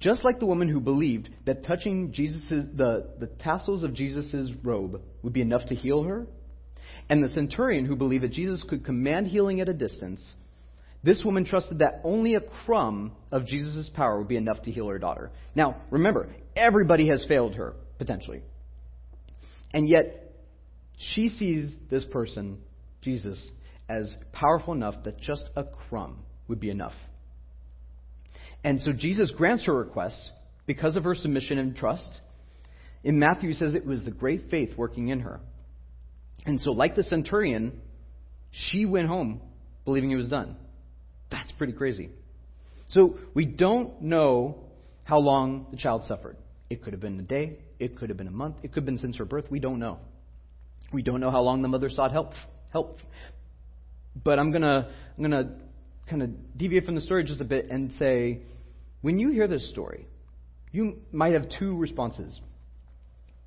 Just 0.00 0.24
like 0.24 0.38
the 0.38 0.46
woman 0.46 0.68
who 0.68 0.80
believed 0.80 1.30
that 1.46 1.64
touching 1.64 2.12
Jesus's, 2.12 2.66
the, 2.76 3.08
the 3.18 3.26
tassels 3.26 3.82
of 3.82 3.94
Jesus' 3.94 4.50
robe 4.62 5.00
would 5.22 5.32
be 5.32 5.40
enough 5.40 5.66
to 5.68 5.74
heal 5.74 6.02
her, 6.02 6.26
and 7.08 7.22
the 7.22 7.28
centurion 7.30 7.84
who 7.84 7.96
believed 7.96 8.24
that 8.24 8.32
Jesus 8.32 8.62
could 8.68 8.84
command 8.84 9.26
healing 9.26 9.60
at 9.60 9.68
a 9.68 9.74
distance, 9.74 10.22
this 11.02 11.22
woman 11.24 11.44
trusted 11.44 11.80
that 11.80 12.00
only 12.02 12.34
a 12.34 12.40
crumb 12.40 13.12
of 13.30 13.46
Jesus' 13.46 13.90
power 13.94 14.18
would 14.18 14.28
be 14.28 14.36
enough 14.36 14.62
to 14.62 14.70
heal 14.70 14.88
her 14.88 14.98
daughter. 14.98 15.30
Now, 15.54 15.76
remember, 15.90 16.34
everybody 16.56 17.08
has 17.08 17.24
failed 17.26 17.54
her, 17.56 17.74
potentially. 17.98 18.42
And 19.72 19.88
yet, 19.88 20.34
she 20.96 21.28
sees 21.28 21.72
this 21.90 22.04
person, 22.06 22.58
Jesus, 23.02 23.50
as 23.88 24.14
powerful 24.32 24.72
enough 24.72 25.04
that 25.04 25.18
just 25.18 25.44
a 25.56 25.64
crumb 25.64 26.24
would 26.48 26.60
be 26.60 26.70
enough. 26.70 26.94
And 28.62 28.80
so 28.80 28.92
Jesus 28.92 29.30
grants 29.30 29.66
her 29.66 29.74
request 29.74 30.16
because 30.66 30.96
of 30.96 31.04
her 31.04 31.14
submission 31.14 31.58
and 31.58 31.76
trust. 31.76 32.08
In 33.02 33.18
Matthew, 33.18 33.50
he 33.50 33.54
says 33.54 33.74
it 33.74 33.86
was 33.86 34.02
the 34.04 34.10
great 34.10 34.50
faith 34.50 34.76
working 34.76 35.08
in 35.08 35.20
her. 35.20 35.40
And 36.46 36.60
so, 36.60 36.70
like 36.70 36.96
the 36.96 37.02
centurion, 37.02 37.80
she 38.50 38.86
went 38.86 39.08
home 39.08 39.40
believing 39.84 40.10
it 40.10 40.16
was 40.16 40.28
done. 40.28 40.56
That's 41.30 41.52
pretty 41.52 41.74
crazy. 41.74 42.10
So, 42.88 43.18
we 43.34 43.44
don't 43.44 44.00
know 44.00 44.58
how 45.04 45.18
long 45.18 45.66
the 45.70 45.76
child 45.76 46.04
suffered. 46.04 46.36
It 46.70 46.82
could 46.82 46.94
have 46.94 47.00
been 47.00 47.20
a 47.20 47.22
day, 47.22 47.58
it 47.78 47.96
could 47.98 48.08
have 48.08 48.16
been 48.16 48.26
a 48.26 48.32
month, 48.32 48.56
it 48.62 48.68
could 48.68 48.82
have 48.82 48.86
been 48.86 48.98
since 48.98 49.18
her 49.18 49.26
birth. 49.26 49.44
We 49.50 49.60
don't 49.60 49.78
know. 49.78 49.98
We 50.92 51.02
don't 51.02 51.20
know 51.20 51.30
how 51.30 51.42
long 51.42 51.60
the 51.60 51.68
mother 51.68 51.90
sought 51.90 52.12
help. 52.12 52.32
Help. 52.72 52.98
But 54.22 54.38
I'm 54.38 54.50
gonna 54.52 54.90
I'm 55.16 55.22
gonna 55.22 55.56
kind 56.08 56.22
of 56.22 56.58
deviate 56.58 56.84
from 56.84 56.94
the 56.94 57.00
story 57.00 57.24
just 57.24 57.40
a 57.40 57.44
bit 57.44 57.70
and 57.70 57.92
say, 57.94 58.40
when 59.00 59.18
you 59.18 59.30
hear 59.30 59.48
this 59.48 59.70
story, 59.70 60.06
you 60.72 60.98
might 61.12 61.34
have 61.34 61.46
two 61.58 61.76
responses. 61.76 62.40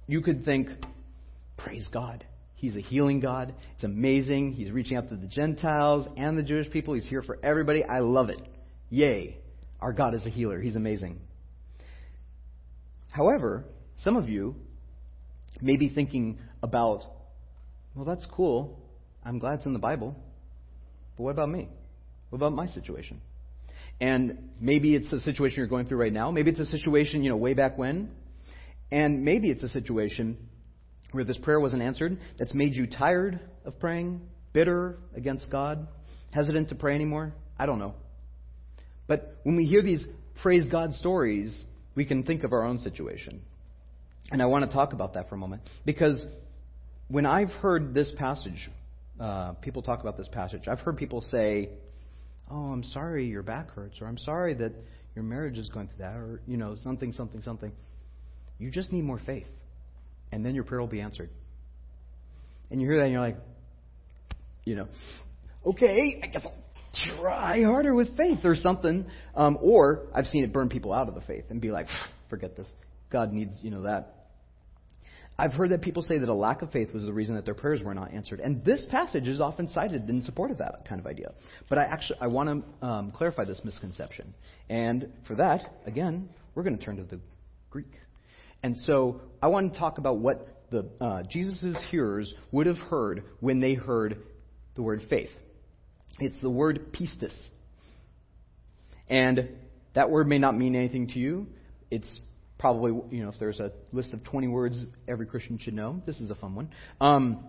You 0.08 0.22
could 0.22 0.46
think, 0.46 0.70
praise 1.58 1.88
God. 1.92 2.26
He's 2.56 2.76
a 2.76 2.82
healing 2.82 3.20
God. 3.20 3.54
It's 3.76 3.84
amazing. 3.84 4.54
He's 4.54 4.72
reaching 4.72 4.98
out 4.98 5.10
to 5.10 5.16
the 5.16 5.28
Gentiles 5.28 6.08
and 6.18 6.38
the 6.38 6.44
Jewish 6.44 6.72
people. 6.72 6.96
He's 6.96 7.06
here 7.06 7.22
for 7.22 7.38
everybody. 7.44 7.84
I 7.84 8.00
love 8.00 8.30
it. 8.30 8.40
Yay. 8.90 9.38
Our 9.80 9.94
God 9.94 10.16
is 10.16 10.26
a 10.26 10.30
healer. 10.30 10.60
He's 10.60 10.76
amazing. 10.76 11.20
However, 13.10 13.66
some 14.04 14.16
of 14.16 14.30
you 14.30 14.56
may 15.62 15.78
be 15.78 15.90
thinking 15.90 16.40
about, 16.64 17.04
well, 17.96 18.06
that's 18.06 18.26
cool. 18.28 18.80
I'm 19.24 19.40
glad 19.40 19.56
it's 19.56 19.66
in 19.66 19.74
the 19.74 19.80
Bible. 19.80 20.16
But 21.16 21.24
what 21.24 21.32
about 21.32 21.50
me? 21.50 21.70
What 22.30 22.38
about 22.38 22.54
my 22.54 22.68
situation? 22.68 23.22
And 24.00 24.50
maybe 24.60 24.96
it's 24.96 25.12
a 25.12 25.20
situation 25.22 25.58
you're 25.58 25.68
going 25.68 25.88
through 25.88 26.00
right 26.00 26.14
now. 26.14 26.30
Maybe 26.32 26.52
it's 26.52 26.60
a 26.60 26.66
situation, 26.66 27.24
you 27.24 27.30
know, 27.30 27.38
way 27.38 27.54
back 27.54 27.78
when. 27.78 28.12
And 28.92 29.26
maybe 29.26 29.50
it's 29.50 29.64
a 29.64 29.70
situation 29.70 30.38
where 31.12 31.24
this 31.24 31.38
prayer 31.38 31.60
wasn't 31.60 31.82
answered 31.82 32.20
that's 32.38 32.54
made 32.54 32.76
you 32.76 32.88
tired 32.88 33.40
of 33.66 33.80
praying, 33.80 34.22
bitter 34.54 34.98
against 35.16 35.50
God, 35.50 35.88
hesitant 36.32 36.70
to 36.70 36.76
pray 36.76 36.96
anymore. 36.96 37.34
I 37.58 37.66
don't 37.66 37.80
know. 37.80 37.96
But 39.08 39.38
when 39.44 39.56
we 39.56 39.66
hear 39.66 39.82
these 39.82 40.06
praise 40.42 40.68
God 40.70 40.94
stories, 40.94 41.56
we 41.96 42.06
can 42.06 42.24
think 42.24 42.44
of 42.44 42.54
our 42.54 42.64
own 42.64 42.78
situation. 42.80 43.42
And 44.32 44.42
I 44.42 44.46
want 44.46 44.70
to 44.70 44.72
talk 44.72 44.94
about 44.94 45.14
that 45.14 45.30
for 45.30 45.36
a 45.36 45.38
moment. 45.38 45.62
Because 45.86 46.24
when 47.08 47.26
I've 47.26 47.50
heard 47.50 47.94
this 47.94 48.12
passage, 48.18 48.70
uh, 49.20 49.54
people 49.54 49.82
talk 49.82 50.02
about 50.02 50.18
this 50.18 50.28
passage, 50.28 50.68
I've 50.68 50.80
heard 50.80 50.98
people 50.98 51.22
say, 51.22 51.70
Oh, 52.50 52.72
I'm 52.72 52.84
sorry 52.84 53.26
your 53.26 53.44
back 53.44 53.72
hurts, 53.72 54.02
or 54.02 54.08
I'm 54.08 54.18
sorry 54.18 54.54
that 54.56 54.74
your 55.16 55.24
marriage 55.24 55.58
is 55.58 55.70
going 55.70 55.88
through 55.88 56.00
that, 56.00 56.16
or, 56.16 56.42
you 56.48 56.58
know, 56.58 56.76
something, 56.84 57.12
something, 57.12 57.42
something. 57.42 57.72
You 58.60 58.72
just 58.72 58.92
need 58.92 59.04
more 59.04 59.20
faith, 59.26 59.48
and 60.32 60.46
then 60.46 60.56
your 60.56 60.64
prayer 60.64 60.80
will 60.80 60.88
be 60.88 61.02
answered. 61.02 61.30
And 62.72 62.82
you 62.82 62.88
hear 62.88 62.98
that, 62.98 63.04
and 63.04 63.12
you're 63.12 63.22
like, 63.22 63.38
you 64.66 64.76
know, 64.76 64.88
okay, 65.66 66.22
I 66.24 66.28
guess 66.28 66.46
I'll 66.46 67.20
try 67.20 67.64
harder 67.64 67.94
with 67.94 68.16
faith 68.18 68.40
or 68.44 68.56
something. 68.56 69.06
Um, 69.36 69.58
or 69.62 70.08
I've 70.14 70.28
seen 70.28 70.44
it 70.44 70.52
burn 70.52 70.70
people 70.70 70.94
out 70.94 71.08
of 71.08 71.16
the 71.16 71.22
faith 71.22 71.46
and 71.50 71.62
be 71.62 71.72
like, 71.72 71.88
forget 72.30 72.56
this. 72.56 72.68
God 73.10 73.32
needs, 73.32 73.52
you 73.62 73.72
know, 73.72 73.84
that. 73.84 74.14
I've 75.40 75.54
heard 75.54 75.70
that 75.70 75.82
people 75.82 76.02
say 76.02 76.18
that 76.18 76.30
a 76.30 76.34
lack 76.34 76.64
of 76.64 76.72
faith 76.72 76.94
was 76.94 77.04
the 77.04 77.14
reason 77.14 77.36
that 77.36 77.46
their 77.46 77.54
prayers 77.54 77.84
were 77.84 77.94
not 77.94 78.12
answered, 78.12 78.40
and 78.40 78.66
this 78.66 78.86
passage 78.90 79.28
is 79.28 79.40
often 79.40 79.70
cited 79.70 80.10
in 80.10 80.24
support 80.24 80.50
of 80.50 80.58
that 80.58 80.86
kind 80.88 81.00
of 81.00 81.06
idea. 81.06 81.34
But 81.70 81.78
I 81.78 81.84
actually 81.84 82.20
I 82.22 82.28
want 82.28 82.66
to 82.82 82.86
um, 82.88 83.12
clarify 83.12 83.46
this 83.46 83.62
misconception, 83.64 84.34
and 84.70 85.12
for 85.28 85.36
that, 85.36 85.76
again, 85.86 86.30
we're 86.56 86.64
going 86.64 86.78
to 86.78 86.84
turn 86.84 86.98
to 86.98 87.04
the 87.04 87.20
Greek. 87.70 87.92
And 88.64 88.76
so 88.78 89.22
I 89.42 89.48
want 89.48 89.74
to 89.74 89.80
talk 89.80 90.00
about 90.00 90.18
what 90.18 90.66
the 90.72 90.90
uh, 91.00 91.24
Jesus' 91.30 91.78
hearers 91.92 92.34
would 92.52 92.66
have 92.66 92.78
heard 92.78 93.24
when 93.40 93.60
they 93.60 93.76
heard 93.76 94.18
the 94.76 94.82
word 94.82 95.04
faith. 95.08 95.30
It's 96.20 96.36
the 96.42 96.50
word 96.50 96.94
pistis, 96.94 97.36
and 99.08 99.50
that 99.94 100.10
word 100.10 100.28
may 100.28 100.40
not 100.40 100.58
mean 100.58 100.76
anything 100.76 101.10
to 101.10 101.20
you. 101.20 101.46
It's 101.92 102.20
probably, 102.60 102.92
you 103.16 103.24
know, 103.24 103.30
if 103.30 103.40
there's 103.40 103.60
a 103.60 103.72
list 103.92 104.14
of 104.14 104.24
20 104.24 104.48
words 104.48 104.86
every 105.08 105.26
Christian 105.26 105.58
should 105.60 105.74
know, 105.74 106.02
this 106.06 106.20
is 106.20 106.32
a 106.32 106.36
fun 106.36 106.56
one. 106.56 106.70
Um, 107.00 107.46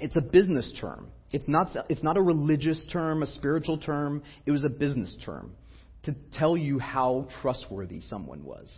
it's 0.00 0.16
a 0.16 0.20
business 0.20 0.72
term. 0.80 1.08
It's 1.30 1.46
not, 1.46 1.68
it's 1.88 2.02
not 2.02 2.16
a 2.16 2.22
religious 2.22 2.84
term, 2.92 3.22
a 3.22 3.26
spiritual 3.26 3.78
term. 3.78 4.22
It 4.46 4.50
was 4.50 4.64
a 4.64 4.68
business 4.68 5.16
term 5.24 5.52
to 6.04 6.14
tell 6.32 6.56
you 6.56 6.78
how 6.78 7.28
trustworthy 7.40 8.00
someone 8.02 8.44
was. 8.44 8.68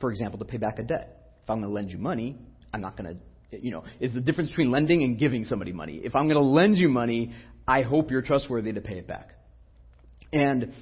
For 0.00 0.10
example, 0.10 0.38
to 0.38 0.44
pay 0.44 0.58
back 0.58 0.78
a 0.78 0.82
debt. 0.82 1.32
If 1.42 1.50
I'm 1.50 1.58
going 1.58 1.68
to 1.68 1.74
lend 1.74 1.90
you 1.90 1.98
money, 1.98 2.36
I'm 2.72 2.80
not 2.80 2.96
going 2.96 3.18
to, 3.50 3.60
you 3.60 3.70
know, 3.70 3.84
it's 4.00 4.14
the 4.14 4.20
difference 4.20 4.50
between 4.50 4.70
lending 4.70 5.02
and 5.02 5.18
giving 5.18 5.44
somebody 5.44 5.72
money. 5.72 6.00
If 6.02 6.14
I'm 6.14 6.24
going 6.24 6.36
to 6.36 6.40
lend 6.40 6.76
you 6.76 6.88
money, 6.88 7.32
I 7.66 7.82
hope 7.82 8.10
you're 8.10 8.22
trustworthy 8.22 8.72
to 8.72 8.80
pay 8.80 8.98
it 8.98 9.06
back. 9.06 9.30
And 10.32 10.72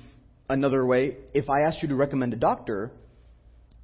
another 0.48 0.84
way, 0.84 1.16
if 1.34 1.48
I 1.50 1.62
ask 1.62 1.82
you 1.82 1.88
to 1.88 1.94
recommend 1.94 2.32
a 2.32 2.36
doctor, 2.36 2.90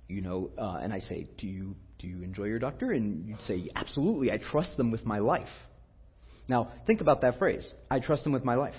you 0.08 0.22
know, 0.22 0.50
uh, 0.58 0.80
and 0.82 0.92
I 0.92 1.00
say, 1.00 1.28
do 1.38 1.46
you 1.46 1.76
do 1.98 2.06
you 2.06 2.22
enjoy 2.22 2.44
your 2.44 2.58
doctor? 2.58 2.92
And 2.92 3.28
you'd 3.28 3.40
say, 3.42 3.68
absolutely, 3.74 4.30
I 4.30 4.38
trust 4.38 4.76
them 4.76 4.90
with 4.90 5.04
my 5.04 5.18
life. 5.18 5.48
Now, 6.48 6.70
think 6.86 7.00
about 7.00 7.22
that 7.22 7.38
phrase. 7.38 7.68
I 7.90 8.00
trust 8.00 8.24
them 8.24 8.32
with 8.32 8.44
my 8.44 8.54
life. 8.54 8.74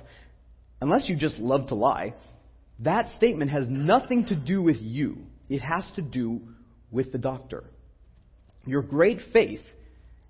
Unless 0.82 1.10
you 1.10 1.18
just 1.18 1.38
love 1.38 1.68
to 1.68 1.76
lie, 1.76 2.14
that 2.80 3.10
statement 3.18 3.52
has 3.52 3.66
nothing 3.68 4.26
to 4.28 4.36
do 4.36 4.62
with 4.62 4.78
you. 4.80 5.18
It 5.50 5.60
has 5.60 5.84
to 5.96 6.02
do 6.02 6.42
with 6.92 7.12
the 7.12 7.18
doctor. 7.18 7.66
Your 8.66 8.82
great 8.82 9.20
faith 9.34 9.62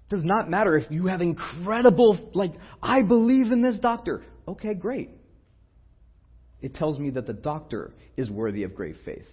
does 0.10 0.24
not 0.24 0.50
matter 0.50 0.76
if 0.76 0.90
you 0.90 1.06
have 1.06 1.22
incredible, 1.22 2.32
like, 2.34 2.54
I 2.82 3.04
believe 3.04 3.52
in 3.52 3.62
this 3.62 3.80
doctor. 3.80 4.24
Okay, 4.48 4.74
great. 4.74 5.12
It 6.62 6.74
tells 6.74 6.98
me 6.98 7.12
that 7.12 7.28
the 7.28 7.34
doctor 7.34 7.94
is 8.18 8.30
worthy 8.30 8.64
of 8.64 8.74
great 8.74 8.96
faith. 9.06 9.26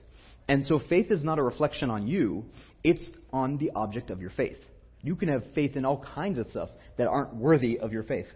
And 0.49 0.65
so 0.65 0.81
faith 0.89 1.11
is 1.11 1.25
not 1.25 1.39
a 1.39 1.43
reflection 1.43 1.91
on 1.91 2.07
you, 2.07 2.45
it's 2.85 3.05
on 3.33 3.59
the 3.59 3.73
object 3.75 4.11
of 4.11 4.21
your 4.21 4.31
faith. 4.31 4.59
You 5.03 5.17
can 5.17 5.29
have 5.29 5.43
faith 5.55 5.77
in 5.77 5.85
all 5.85 6.05
kinds 6.15 6.39
of 6.39 6.49
stuff 6.51 6.69
that 6.99 7.09
aren't 7.09 7.35
worthy 7.35 7.79
of 7.79 7.93
your 7.93 8.05
faith. 8.05 8.27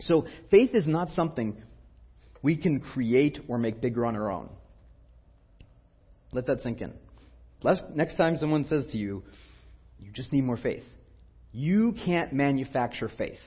So 0.00 0.26
faith 0.50 0.70
is 0.74 0.86
not 0.86 1.10
something 1.10 1.60
we 2.42 2.56
can 2.56 2.80
create 2.80 3.38
or 3.48 3.58
make 3.58 3.80
bigger 3.80 4.06
on 4.06 4.16
our 4.16 4.30
own. 4.30 4.48
Let 6.32 6.46
that 6.46 6.62
sink 6.62 6.80
in. 6.80 6.94
Next 7.94 8.16
time 8.16 8.36
someone 8.38 8.66
says 8.66 8.86
to 8.92 8.96
you, 8.96 9.22
you 9.98 10.10
just 10.12 10.32
need 10.32 10.44
more 10.44 10.56
faith. 10.56 10.84
You 11.52 11.94
can't 12.04 12.32
manufacture 12.32 13.10
faith. 13.18 13.40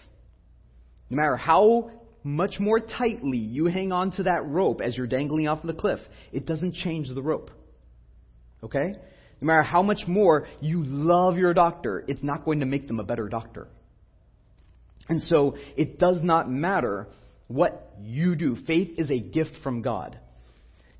No 1.10 1.17
matter 1.17 1.36
how 1.36 1.91
much 2.23 2.60
more 2.60 2.79
tightly 2.79 3.38
you 3.38 3.65
hang 3.65 3.91
on 3.91 4.12
to 4.12 4.23
that 4.23 4.45
rope 4.45 4.81
as 4.81 4.95
you're 4.95 5.08
dangling 5.08 5.47
off 5.47 5.60
the 5.63 5.73
cliff, 5.73 5.99
it 6.31 6.45
doesn't 6.45 6.73
change 6.75 7.08
the 7.13 7.21
rope. 7.21 7.49
Okay? 8.63 8.95
No 9.41 9.47
matter 9.47 9.63
how 9.63 9.82
much 9.82 10.08
more 10.08 10.47
you 10.62 10.84
love 10.84 11.38
your 11.38 11.54
doctor, 11.54 12.04
it's 12.08 12.23
not 12.23 12.45
going 12.45 12.62
to 12.62 12.65
make 12.65 12.88
them 12.88 12.99
a 12.99 13.04
better 13.04 13.28
doctor. 13.28 13.67
And 15.10 15.21
so 15.23 15.58
it 15.76 15.99
does 15.99 16.21
not 16.23 16.49
matter 16.49 17.08
what 17.47 17.93
you 18.02 18.36
do. 18.36 18.56
Faith 18.65 18.91
is 18.97 19.12
a 19.12 19.19
gift 19.19 19.52
from 19.62 19.82
God. 19.82 20.17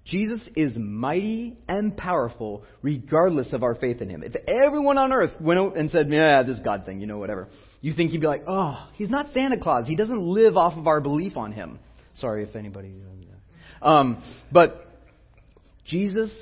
Jesus 0.06 0.47
is 0.58 0.76
mighty 0.76 1.58
and 1.69 1.95
powerful 1.95 2.65
regardless 2.82 3.54
of 3.54 3.63
our 3.63 3.76
faith 3.76 4.02
in 4.02 4.10
him. 4.10 4.21
If 4.21 4.36
everyone 4.47 4.97
on 4.97 5.13
earth 5.13 5.32
went 5.39 5.60
out 5.60 5.78
and 5.78 5.89
said, 5.89 6.10
yeah, 6.10 6.43
this 6.43 6.60
God 6.60 6.86
thing, 6.86 6.99
you 6.99 7.08
know, 7.08 7.19
whatever, 7.19 7.47
you 7.80 7.93
think 7.93 8.12
he'd 8.12 8.19
be 8.19 8.28
like, 8.28 8.43
oh, 8.45 8.89
he's 8.95 9.10
not 9.10 9.30
Santa 9.34 9.58
Claus. 9.58 9.88
He 9.88 9.95
doesn't 9.95 10.19
live 10.19 10.58
off 10.58 10.78
of 10.78 10.88
our 10.88 10.99
belief 10.99 11.38
on 11.38 11.54
him. 11.54 11.80
Sorry 12.15 12.43
if 12.43 12.58
anybody. 12.58 12.93
Um, 13.82 14.21
but 14.52 14.88
Jesus 15.86 16.34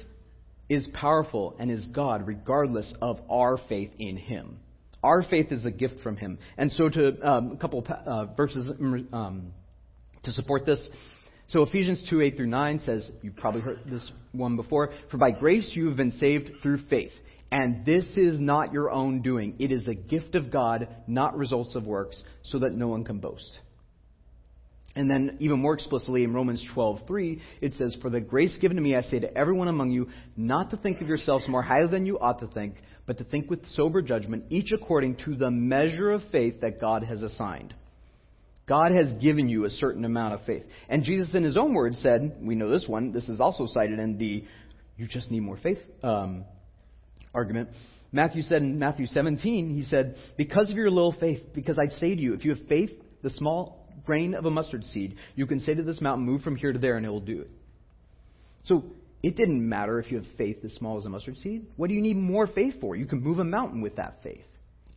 is 0.72 0.88
powerful 0.94 1.54
and 1.60 1.70
is 1.70 1.86
God 1.88 2.26
regardless 2.26 2.94
of 3.02 3.20
our 3.30 3.60
faith 3.68 3.92
in 4.00 4.16
Him. 4.16 4.58
Our 5.04 5.22
faith 5.22 5.52
is 5.52 5.66
a 5.66 5.72
gift 5.72 5.96
from 6.02 6.16
Him. 6.16 6.40
And 6.58 6.72
so, 6.72 6.88
to 6.88 7.30
um, 7.30 7.52
a 7.52 7.58
couple 7.58 7.86
uh, 7.90 8.28
verses 8.38 8.72
um, 9.12 9.52
to 10.24 10.32
support 10.32 10.66
this. 10.66 10.90
So, 11.48 11.64
Ephesians 11.64 12.02
2 12.10 12.22
8 12.22 12.38
through 12.38 12.48
9 12.48 12.80
says, 12.86 13.12
you've 13.22 13.36
probably 13.36 13.60
heard 13.60 13.82
this 13.86 14.10
one 14.32 14.56
before, 14.56 14.92
For 15.10 15.18
by 15.18 15.32
grace 15.32 15.72
you 15.74 15.88
have 15.88 15.98
been 15.98 16.14
saved 16.14 16.52
through 16.64 16.86
faith. 16.90 17.12
And 17.52 17.86
this 17.86 18.06
is 18.16 18.40
not 18.40 18.72
your 18.72 18.90
own 18.92 19.22
doing. 19.22 19.58
It 19.60 19.74
is 19.74 19.86
a 19.86 19.94
gift 19.94 20.36
of 20.36 20.50
God, 20.50 20.88
not 21.06 21.36
results 21.36 21.76
of 21.76 21.86
works, 21.86 22.24
so 22.44 22.60
that 22.60 22.72
no 22.72 22.88
one 22.88 23.04
can 23.04 23.20
boast. 23.20 23.60
And 24.96 25.10
then, 25.10 25.38
even 25.40 25.60
more 25.60 25.74
explicitly, 25.74 26.24
in 26.24 26.34
Romans 26.34 26.66
12:3, 26.74 27.40
it 27.62 27.74
says, 27.76 27.96
"For 28.02 28.10
the 28.10 28.20
grace 28.20 28.58
given 28.58 28.76
to 28.78 28.84
me, 28.84 28.96
I 28.96 29.02
say 29.02 29.20
to 29.20 29.38
everyone 29.38 29.70
among 29.70 29.92
you, 29.92 30.10
not 30.36 30.72
to 30.72 30.78
think 30.78 31.02
of 31.02 31.08
yourselves 31.08 31.48
more 31.48 31.62
highly 31.62 31.88
than 31.88 32.06
you 32.06 32.20
ought 32.20 32.40
to 32.40 32.48
think, 32.48 32.76
but 33.06 33.18
to 33.20 33.24
think 33.24 33.50
with 33.50 33.66
sober 33.68 34.02
judgment, 34.02 34.46
each 34.50 34.72
according 34.74 35.16
to 35.18 35.36
the 35.36 35.50
measure 35.50 36.12
of 36.12 36.24
faith 36.32 36.62
that 36.62 36.82
God 36.82 37.04
has 37.04 37.24
assigned." 37.24 37.74
God 38.68 38.94
has 38.94 39.12
given 39.14 39.50
you 39.50 39.66
a 39.66 39.70
certain 39.70 40.06
amount 40.06 40.34
of 40.34 40.42
faith. 40.46 40.64
And 40.88 41.04
Jesus, 41.04 41.36
in 41.36 41.44
his 41.44 41.58
own 41.58 41.74
words, 41.74 42.00
said, 42.00 42.38
we 42.42 42.56
know 42.56 42.70
this 42.70 42.88
one, 42.88 43.12
this 43.12 43.28
is 43.28 43.42
also 43.42 43.66
cited 43.66 44.00
in 44.00 44.18
the 44.18 44.46
you 44.98 45.08
just 45.08 45.32
need 45.32 45.42
more 45.42 45.58
faith 45.58 45.80
um, 46.04 46.46
argument. 47.34 47.70
Matthew 48.12 48.44
said 48.44 48.62
in 48.62 48.78
Matthew 48.78 49.08
17, 49.08 49.70
he 49.70 49.84
said, 49.84 50.16
Because 50.38 50.70
of 50.70 50.76
your 50.76 50.92
little 50.92 51.14
faith, 51.14 51.42
because 51.56 51.80
I 51.80 51.88
say 51.98 52.14
to 52.14 52.22
you, 52.22 52.34
if 52.34 52.46
you 52.46 52.54
have 52.54 52.68
faith, 52.68 52.92
the 53.24 53.30
small 53.32 53.81
grain 54.06 54.34
of 54.34 54.46
a 54.46 54.52
mustard 54.52 54.86
seed, 54.86 55.16
you 55.36 55.46
can 55.46 55.60
say 55.60 55.74
to 55.74 55.84
this 55.84 56.02
mountain, 56.02 56.26
Move 56.26 56.42
from 56.42 56.56
here 56.56 56.74
to 56.74 56.80
there, 56.80 56.98
and 56.98 57.06
it 57.06 57.10
will 57.10 57.20
do 57.20 57.42
it. 57.42 57.50
So 58.64 58.84
it 59.24 59.36
didn't 59.36 59.68
matter 59.68 60.00
if 60.00 60.12
you 60.12 60.18
have 60.18 60.28
faith 60.38 60.58
as 60.64 60.74
small 60.74 60.98
as 60.98 61.06
a 61.06 61.10
mustard 61.10 61.38
seed. 61.38 61.68
What 61.76 61.88
do 61.88 61.94
you 61.94 62.02
need 62.02 62.18
more 62.18 62.48
faith 62.48 62.76
for? 62.82 62.96
You 62.96 63.06
can 63.06 63.22
move 63.22 63.40
a 63.40 63.44
mountain 63.44 63.82
with 63.82 63.98
that 63.98 64.20
faith. 64.24 64.46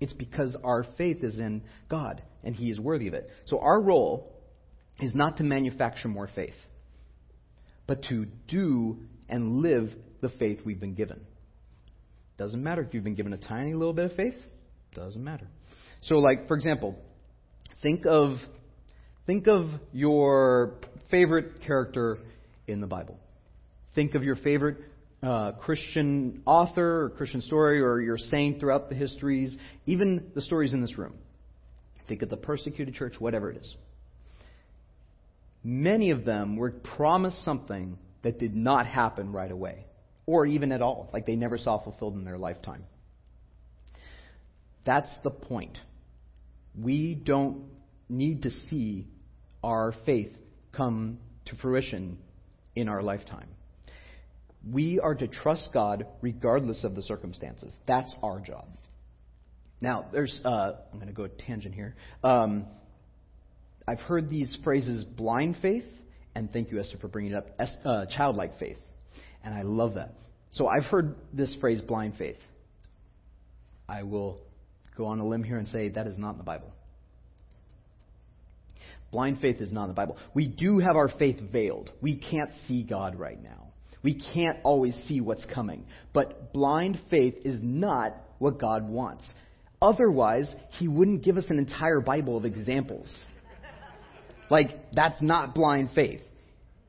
It's 0.00 0.12
because 0.12 0.56
our 0.64 0.84
faith 0.96 1.22
is 1.22 1.38
in 1.38 1.62
God, 1.88 2.22
and 2.42 2.54
He 2.54 2.70
is 2.70 2.80
worthy 2.80 3.08
of 3.08 3.14
it. 3.14 3.30
So 3.46 3.58
our 3.60 3.80
role 3.80 4.32
is 5.00 5.14
not 5.14 5.38
to 5.38 5.44
manufacture 5.44 6.08
more 6.08 6.28
faith, 6.34 6.54
but 7.86 8.02
to 8.04 8.26
do 8.48 8.98
and 9.28 9.62
live 9.62 9.90
the 10.20 10.28
faith 10.30 10.60
we've 10.64 10.80
been 10.80 10.94
given. 10.94 11.20
Doesn't 12.38 12.62
matter 12.62 12.82
if 12.82 12.92
you've 12.92 13.04
been 13.04 13.14
given 13.14 13.32
a 13.32 13.38
tiny 13.38 13.74
little 13.74 13.92
bit 13.92 14.10
of 14.10 14.16
faith, 14.16 14.34
doesn't 14.94 15.22
matter. 15.22 15.46
So, 16.02 16.16
like, 16.16 16.48
for 16.48 16.56
example, 16.56 16.98
think 17.82 18.04
of 18.06 18.36
Think 19.26 19.46
of 19.46 19.70
your 19.92 20.74
favorite 21.10 21.62
character 21.62 22.18
in 22.66 22.80
the 22.80 22.86
Bible. 22.86 23.18
Think 23.94 24.14
of 24.14 24.22
your 24.22 24.36
favorite 24.36 24.78
uh, 25.22 25.52
Christian 25.52 26.42
author 26.44 27.04
or 27.04 27.10
Christian 27.10 27.40
story 27.40 27.80
or 27.80 28.00
your 28.00 28.18
saint 28.18 28.60
throughout 28.60 28.90
the 28.90 28.94
histories, 28.94 29.56
even 29.86 30.30
the 30.34 30.42
stories 30.42 30.74
in 30.74 30.82
this 30.82 30.98
room. 30.98 31.14
Think 32.06 32.20
of 32.20 32.28
the 32.28 32.36
persecuted 32.36 32.94
church, 32.94 33.14
whatever 33.18 33.50
it 33.50 33.56
is. 33.56 33.74
Many 35.62 36.10
of 36.10 36.26
them 36.26 36.56
were 36.56 36.70
promised 36.70 37.42
something 37.44 37.96
that 38.22 38.38
did 38.38 38.54
not 38.54 38.86
happen 38.86 39.32
right 39.32 39.50
away, 39.50 39.86
or 40.26 40.44
even 40.44 40.70
at 40.72 40.82
all, 40.82 41.08
like 41.14 41.24
they 41.24 41.36
never 41.36 41.56
saw 41.56 41.82
fulfilled 41.82 42.14
in 42.14 42.24
their 42.24 42.36
lifetime. 42.36 42.84
That's 44.84 45.08
the 45.22 45.30
point. 45.30 45.78
We 46.78 47.14
don't 47.14 47.64
need 48.10 48.42
to 48.42 48.50
see 48.68 49.06
our 49.64 49.94
faith 50.04 50.30
come 50.72 51.18
to 51.46 51.56
fruition 51.56 52.18
in 52.76 52.88
our 52.88 53.02
lifetime. 53.02 53.48
We 54.70 55.00
are 55.00 55.14
to 55.14 55.26
trust 55.26 55.70
God 55.72 56.06
regardless 56.20 56.84
of 56.84 56.94
the 56.94 57.02
circumstances. 57.02 57.72
That's 57.86 58.14
our 58.22 58.40
job. 58.40 58.66
Now, 59.80 60.06
there's, 60.12 60.40
uh, 60.44 60.72
I'm 60.92 60.98
going 60.98 61.08
to 61.08 61.14
go 61.14 61.24
a 61.24 61.28
tangent 61.28 61.74
here. 61.74 61.94
Um, 62.22 62.66
I've 63.86 64.00
heard 64.00 64.30
these 64.30 64.56
phrases 64.64 65.04
blind 65.04 65.56
faith, 65.60 65.84
and 66.34 66.50
thank 66.52 66.70
you, 66.70 66.80
Esther, 66.80 66.98
for 66.98 67.08
bringing 67.08 67.32
it 67.32 67.36
up, 67.36 67.68
uh, 67.84 68.06
childlike 68.06 68.58
faith. 68.58 68.78
And 69.42 69.54
I 69.54 69.62
love 69.62 69.94
that. 69.94 70.14
So 70.52 70.68
I've 70.68 70.84
heard 70.84 71.16
this 71.32 71.54
phrase 71.60 71.80
blind 71.80 72.14
faith. 72.16 72.38
I 73.88 74.04
will 74.04 74.38
go 74.96 75.06
on 75.06 75.20
a 75.20 75.26
limb 75.26 75.42
here 75.42 75.58
and 75.58 75.68
say 75.68 75.90
that 75.90 76.06
is 76.06 76.16
not 76.16 76.32
in 76.32 76.38
the 76.38 76.44
Bible. 76.44 76.72
Blind 79.14 79.38
faith 79.38 79.60
is 79.60 79.70
not 79.70 79.84
in 79.84 79.88
the 79.90 79.94
Bible. 79.94 80.16
We 80.34 80.48
do 80.48 80.80
have 80.80 80.96
our 80.96 81.08
faith 81.08 81.38
veiled. 81.52 81.92
We 82.02 82.16
can't 82.16 82.50
see 82.66 82.82
God 82.82 83.14
right 83.14 83.40
now. 83.40 83.68
We 84.02 84.20
can't 84.34 84.58
always 84.64 84.92
see 85.06 85.20
what's 85.20 85.44
coming. 85.44 85.86
But 86.12 86.52
blind 86.52 87.00
faith 87.10 87.36
is 87.44 87.60
not 87.62 88.16
what 88.40 88.58
God 88.58 88.88
wants. 88.88 89.22
Otherwise, 89.80 90.52
He 90.80 90.88
wouldn't 90.88 91.22
give 91.22 91.36
us 91.36 91.44
an 91.48 91.60
entire 91.60 92.00
Bible 92.00 92.36
of 92.36 92.44
examples. 92.44 93.14
Like, 94.50 94.70
that's 94.92 95.22
not 95.22 95.54
blind 95.54 95.90
faith. 95.94 96.22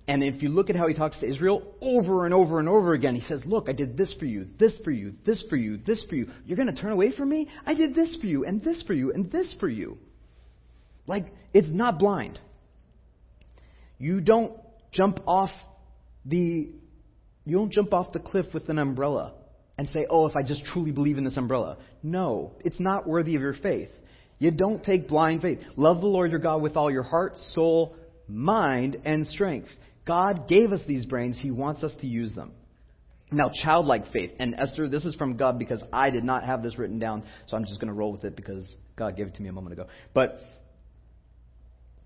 And 0.07 0.23
if 0.23 0.41
you 0.41 0.49
look 0.49 0.71
at 0.71 0.75
how 0.75 0.88
he 0.88 0.95
talks 0.95 1.19
to 1.19 1.29
Israel 1.31 1.75
over 1.79 2.25
and 2.25 2.33
over 2.33 2.57
and 2.57 2.67
over 2.67 2.95
again, 2.95 3.13
he 3.13 3.21
says, 3.21 3.41
Look, 3.45 3.69
I 3.69 3.73
did 3.73 3.97
this 3.97 4.11
for 4.17 4.25
you, 4.25 4.47
this 4.57 4.79
for 4.83 4.89
you, 4.89 5.13
this 5.27 5.45
for 5.47 5.57
you, 5.57 5.77
this 5.77 6.03
for 6.09 6.15
you. 6.15 6.31
You're 6.47 6.57
going 6.57 6.73
to 6.73 6.81
turn 6.81 6.91
away 6.91 7.11
from 7.15 7.29
me? 7.29 7.49
I 7.67 7.75
did 7.75 7.93
this 7.93 8.17
for 8.19 8.25
you, 8.25 8.45
and 8.45 8.63
this 8.63 8.81
for 8.81 8.93
you, 8.95 9.13
and 9.13 9.31
this 9.31 9.55
for 9.59 9.69
you. 9.69 9.99
Like, 11.08 11.28
it's 11.54 11.68
not 11.70 12.00
blind. 12.00 12.39
You 13.98 14.22
don't 14.22 14.54
jump 14.91 15.20
off 15.26 15.52
the 16.26 16.70
you 17.48 17.58
don't 17.58 17.72
jump 17.72 17.94
off 17.94 18.12
the 18.12 18.20
cliff 18.20 18.48
with 18.54 18.70
an 18.70 18.80
umbrella 18.80 19.34
and 19.78 19.88
say, 19.89 20.08
"Oh, 20.10 20.26
if 20.26 20.36
I 20.36 20.41
just 20.41 20.65
truly 20.65 20.91
believe 20.91 21.18
in 21.18 21.24
this 21.24 21.38
umbrella." 21.38 21.78
No, 22.02 22.54
it's 22.62 22.80
not 22.80 23.08
worthy 23.08 23.36
of 23.36 23.41
your 23.41 23.54
faith. 23.54 23.89
You 24.39 24.52
don't 24.52 24.84
take 24.84 25.08
blind 25.08 25.41
faith. 25.41 25.60
Love 25.78 26.02
the 26.02 26.08
Lord 26.08 26.32
your 26.32 26.39
God 26.39 26.62
with 26.62 26.76
all 26.76 26.91
your 26.91 27.04
heart, 27.04 27.38
soul, 27.54 27.96
mind, 28.28 28.98
and 29.06 29.26
strength. 29.28 29.70
God 30.06 30.48
gave 30.48 30.72
us 30.72 30.82
these 30.88 31.06
brains. 31.06 31.38
He 31.39 31.52
wants 31.52 31.84
us 31.84 31.94
to 32.02 32.08
use 32.08 32.34
them. 32.34 32.52
Now, 33.32 33.50
childlike 33.63 34.12
faith. 34.12 34.32
And 34.39 34.56
Esther, 34.56 34.88
this 34.88 35.06
is 35.06 35.15
from 35.15 35.38
God 35.38 35.58
because 35.58 35.82
I 35.91 36.10
did 36.10 36.24
not 36.24 36.44
have 36.44 36.62
this 36.62 36.78
written 36.78 37.00
down, 37.00 37.24
so 37.48 37.58
I'm 37.58 37.65
just 37.65 37.80
going 37.80 37.88
to 37.88 37.94
roll 37.94 38.12
with 38.12 38.24
it 38.24 38.36
because 38.36 38.72
God 38.96 39.18
gave 39.18 39.28
it 39.28 39.36
to 39.36 39.41
me 39.41 39.50
a 39.50 39.52
moment 39.52 39.74
ago. 39.74 39.88
But 40.13 40.39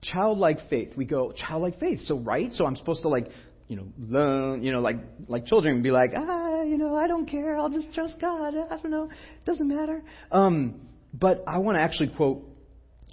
childlike 0.02 0.70
faith, 0.70 0.94
we 0.96 1.06
go, 1.06 1.32
childlike 1.32 1.80
faith. 1.80 2.02
So, 2.06 2.18
right? 2.18 2.52
So 2.54 2.66
I'm 2.66 2.76
supposed 2.76 3.02
to, 3.04 3.10
like, 3.10 3.30
you 3.68 3.76
know, 3.76 3.86
learn, 4.00 4.64
you 4.64 4.72
know, 4.72 4.80
like, 4.80 4.98
like 5.28 5.46
children 5.46 5.82
be 5.82 5.92
like, 5.92 6.12
ah, 6.16 6.62
you 6.64 6.78
know, 6.78 6.96
I 6.96 7.08
don't 7.08 7.26
care. 7.28 7.58
I'll 7.58 7.70
just 7.70 7.94
trust 7.94 8.16
God. 8.20 8.56
I 8.56 8.78
don't 8.78 8.92
know. 8.92 9.06
It 9.06 9.46
doesn't 9.46 9.68
matter. 9.68 10.02
Um, 10.32 10.82
but 11.14 11.44
I 11.48 11.60
want 11.60 11.78
to 11.78 11.82
actually 11.82 12.10
quote 12.16 12.44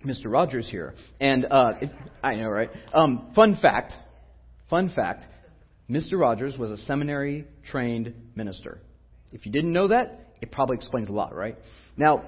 Mr. 0.05 0.27
Rogers 0.27 0.69
here. 0.71 0.95
And 1.21 1.47
uh, 1.51 1.73
if, 1.81 1.91
I 2.23 2.35
know, 2.37 2.49
right? 2.49 2.71
Um, 2.95 3.33
fun 3.35 3.59
fact 3.61 3.95
Fun 4.69 4.91
fact 4.95 5.27
Mr. 5.89 6.19
Rogers 6.19 6.59
was 6.59 6.71
a 6.71 6.77
seminary 6.79 7.47
trained 7.71 8.13
minister. 8.35 8.81
If 9.33 9.47
you 9.47 9.53
didn't 9.53 9.73
know 9.73 9.89
that, 9.89 10.33
it 10.41 10.51
probably 10.51 10.77
explains 10.77 11.09
a 11.09 11.13
lot, 11.13 11.35
right? 11.35 11.57
Now, 11.97 12.25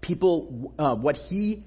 people, 0.00 0.72
uh, 0.78 0.96
what 0.96 1.16
he, 1.16 1.64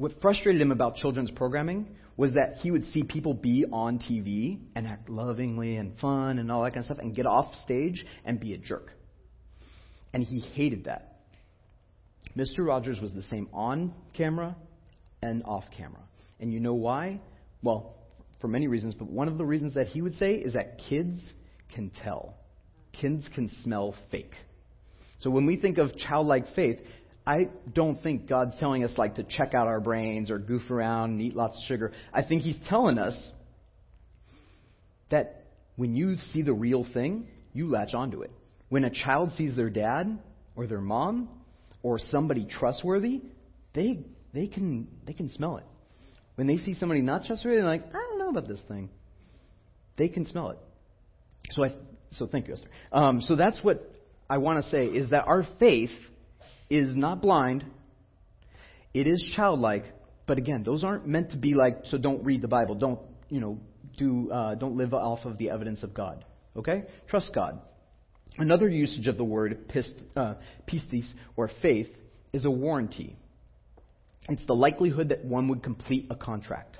what 0.00 0.12
frustrated 0.22 0.62
him 0.62 0.72
about 0.72 0.96
children's 0.96 1.30
programming 1.30 1.86
was 2.16 2.32
that 2.32 2.54
he 2.62 2.70
would 2.70 2.84
see 2.84 3.02
people 3.02 3.34
be 3.34 3.66
on 3.70 3.98
TV 3.98 4.58
and 4.74 4.86
act 4.86 5.10
lovingly 5.10 5.76
and 5.76 5.98
fun 5.98 6.38
and 6.38 6.50
all 6.50 6.62
that 6.62 6.70
kind 6.70 6.78
of 6.78 6.86
stuff 6.86 6.98
and 7.00 7.14
get 7.14 7.26
off 7.26 7.54
stage 7.64 8.02
and 8.24 8.40
be 8.40 8.54
a 8.54 8.56
jerk. 8.56 8.92
And 10.14 10.22
he 10.22 10.40
hated 10.40 10.84
that. 10.84 11.18
Mr. 12.34 12.66
Rogers 12.66 12.98
was 12.98 13.12
the 13.12 13.24
same 13.24 13.46
on 13.52 13.92
camera 14.14 14.56
and 15.20 15.42
off 15.44 15.64
camera. 15.76 16.00
And 16.40 16.50
you 16.50 16.60
know 16.60 16.72
why? 16.72 17.20
Well, 17.62 17.94
for 18.40 18.48
many 18.48 18.68
reasons, 18.68 18.94
but 18.94 19.10
one 19.10 19.28
of 19.28 19.36
the 19.36 19.44
reasons 19.44 19.74
that 19.74 19.88
he 19.88 20.00
would 20.00 20.14
say 20.14 20.32
is 20.32 20.54
that 20.54 20.78
kids 20.88 21.20
can 21.74 21.90
tell. 22.02 22.36
Kids 22.98 23.28
can 23.34 23.50
smell 23.62 23.94
fake. 24.10 24.32
So 25.18 25.28
when 25.28 25.44
we 25.44 25.56
think 25.56 25.76
of 25.76 25.94
childlike 25.98 26.54
faith, 26.56 26.78
I 27.26 27.48
don't 27.72 28.02
think 28.02 28.28
God's 28.28 28.58
telling 28.58 28.82
us 28.84 28.92
like 28.96 29.16
to 29.16 29.22
check 29.22 29.54
out 29.54 29.66
our 29.66 29.80
brains 29.80 30.30
or 30.30 30.38
goof 30.38 30.70
around 30.70 31.12
and 31.12 31.22
eat 31.22 31.36
lots 31.36 31.56
of 31.56 31.62
sugar. 31.66 31.92
I 32.12 32.22
think 32.22 32.42
He's 32.42 32.58
telling 32.68 32.98
us 32.98 33.14
that 35.10 35.44
when 35.76 35.94
you 35.94 36.16
see 36.32 36.42
the 36.42 36.52
real 36.52 36.86
thing, 36.92 37.26
you 37.52 37.68
latch 37.68 37.94
onto 37.94 38.22
it. 38.22 38.30
When 38.68 38.84
a 38.84 38.90
child 38.90 39.32
sees 39.32 39.56
their 39.56 39.70
dad 39.70 40.18
or 40.56 40.66
their 40.66 40.80
mom 40.80 41.28
or 41.82 41.98
somebody 41.98 42.46
trustworthy, 42.46 43.22
they 43.74 44.04
they 44.32 44.46
can 44.46 44.88
they 45.06 45.12
can 45.12 45.28
smell 45.30 45.56
it. 45.56 45.64
When 46.36 46.46
they 46.46 46.56
see 46.56 46.74
somebody 46.74 47.02
not 47.02 47.24
trustworthy, 47.26 47.58
they're 47.58 47.66
like, 47.66 47.86
I 47.88 47.92
don't 47.92 48.18
know 48.18 48.30
about 48.30 48.48
this 48.48 48.60
thing. 48.68 48.88
They 49.98 50.08
can 50.08 50.26
smell 50.26 50.50
it. 50.50 50.58
So 51.50 51.64
I, 51.64 51.74
so 52.12 52.26
thank 52.26 52.48
you, 52.48 52.54
Esther. 52.54 52.68
Um, 52.92 53.20
so 53.22 53.36
that's 53.36 53.58
what 53.62 53.92
I 54.28 54.38
want 54.38 54.62
to 54.64 54.70
say 54.70 54.86
is 54.86 55.10
that 55.10 55.26
our 55.26 55.44
faith 55.58 55.90
is 56.70 56.94
not 56.94 57.20
blind. 57.20 57.64
It 58.94 59.06
is 59.06 59.22
childlike, 59.36 59.84
but 60.26 60.38
again, 60.38 60.62
those 60.62 60.84
aren't 60.84 61.06
meant 61.06 61.32
to 61.32 61.36
be 61.36 61.54
like. 61.54 61.80
So 61.84 61.98
don't 61.98 62.24
read 62.24 62.40
the 62.40 62.48
Bible. 62.48 62.76
Don't 62.76 63.00
you 63.28 63.40
know? 63.40 63.58
Do 63.98 64.30
uh, 64.30 64.54
don't 64.54 64.76
live 64.76 64.94
off 64.94 65.24
of 65.24 65.36
the 65.36 65.50
evidence 65.50 65.82
of 65.82 65.92
God. 65.92 66.24
Okay, 66.56 66.84
trust 67.08 67.32
God. 67.34 67.60
Another 68.38 68.68
usage 68.68 69.06
of 69.08 69.16
the 69.16 69.24
word 69.24 69.68
pist, 69.68 69.94
uh, 70.16 70.34
pistis 70.66 71.06
or 71.36 71.50
faith 71.60 71.88
is 72.32 72.44
a 72.44 72.50
warranty. 72.50 73.16
It's 74.28 74.44
the 74.46 74.54
likelihood 74.54 75.08
that 75.08 75.24
one 75.24 75.48
would 75.48 75.62
complete 75.62 76.06
a 76.10 76.14
contract. 76.14 76.78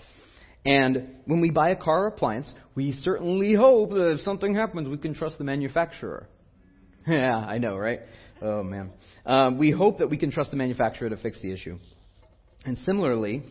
And 0.65 1.17
when 1.25 1.41
we 1.41 1.51
buy 1.51 1.71
a 1.71 1.77
car 1.77 2.05
or 2.05 2.07
appliance, 2.07 2.53
we 2.75 2.93
certainly 2.93 3.55
hope 3.55 3.91
that 3.91 4.13
if 4.13 4.21
something 4.21 4.55
happens, 4.55 4.89
we 4.89 4.99
can 4.99 5.15
trust 5.15 5.39
the 5.39 5.45
manufacturer. 5.45 6.29
yeah, 7.07 7.37
I 7.37 7.59
know, 7.59 7.77
right? 7.77 8.01
Oh, 8.43 8.63
man. 8.63 8.91
Um, 9.27 9.59
we 9.59 9.71
hope 9.71 9.99
that 9.99 10.09
we 10.09 10.17
can 10.17 10.31
trust 10.31 10.51
the 10.51 10.57
manufacturer 10.57 11.11
to 11.11 11.17
fix 11.17 11.41
the 11.41 11.53
issue. 11.53 11.79
And 12.65 12.79
similarly, 12.85 13.43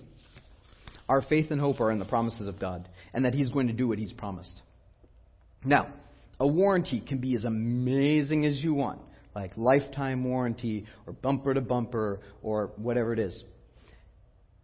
our 1.07 1.21
faith 1.21 1.51
and 1.51 1.59
hope 1.59 1.79
are 1.79 1.91
in 1.91 1.99
the 1.99 2.05
promises 2.05 2.47
of 2.47 2.59
God 2.59 2.87
and 3.13 3.25
that 3.25 3.33
He's 3.33 3.49
going 3.49 3.67
to 3.67 3.73
do 3.73 3.87
what 3.87 3.97
He's 3.97 4.13
promised. 4.13 4.61
Now, 5.63 5.93
a 6.39 6.47
warranty 6.47 7.01
can 7.01 7.17
be 7.17 7.35
as 7.35 7.43
amazing 7.43 8.45
as 8.45 8.59
you 8.59 8.73
want, 8.73 9.01
like 9.35 9.57
lifetime 9.57 10.23
warranty 10.23 10.85
or 11.05 11.13
bumper 11.13 11.53
to 11.53 11.61
bumper 11.61 12.21
or 12.41 12.71
whatever 12.77 13.13
it 13.13 13.19
is. 13.19 13.43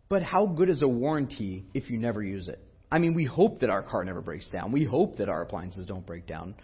But 0.08 0.24
how 0.24 0.46
good 0.46 0.70
is 0.70 0.82
a 0.82 0.88
warranty 0.88 1.66
if 1.74 1.90
you 1.90 1.98
never 1.98 2.24
use 2.24 2.48
it? 2.48 2.60
I 2.92 3.00
mean, 3.00 3.14
we 3.16 3.26
hope 3.26 3.60
that 3.60 3.70
our 3.70 3.82
car 3.82 4.04
never 4.06 4.22
breaks 4.22 4.48
down. 4.50 4.72
We 4.72 4.86
hope 4.86 5.18
that 5.18 5.28
our 5.28 5.42
appliances 5.42 5.86
don't 5.86 6.06
break 6.06 6.28
down. 6.28 6.56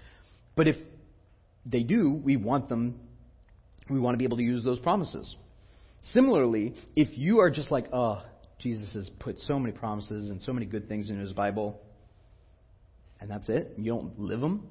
But 0.56 0.68
if 0.68 0.78
they 1.66 1.84
do, 1.84 2.14
we 2.14 2.38
want 2.38 2.70
them, 2.70 3.00
we 3.92 4.00
want 4.00 4.14
to 4.16 4.18
be 4.18 4.26
able 4.26 4.38
to 4.38 4.44
use 4.44 4.64
those 4.64 4.80
promises. 4.80 5.36
Similarly, 6.14 6.74
if 6.96 7.10
you 7.18 7.40
are 7.40 7.52
just 7.52 7.72
like, 7.72 7.88
oh, 7.94 8.24
Jesus 8.60 8.94
has 8.94 9.10
put 9.20 9.40
so 9.40 9.60
many 9.60 9.74
promises 9.74 10.30
and 10.30 10.42
so 10.42 10.54
many 10.54 10.66
good 10.66 10.88
things 10.88 11.10
in 11.10 11.20
his 11.20 11.34
Bible, 11.34 11.80
and 13.20 13.30
that's 13.30 13.50
it, 13.50 13.74
you 13.78 13.92
don't 13.92 14.20
live 14.20 14.40
them, 14.40 14.68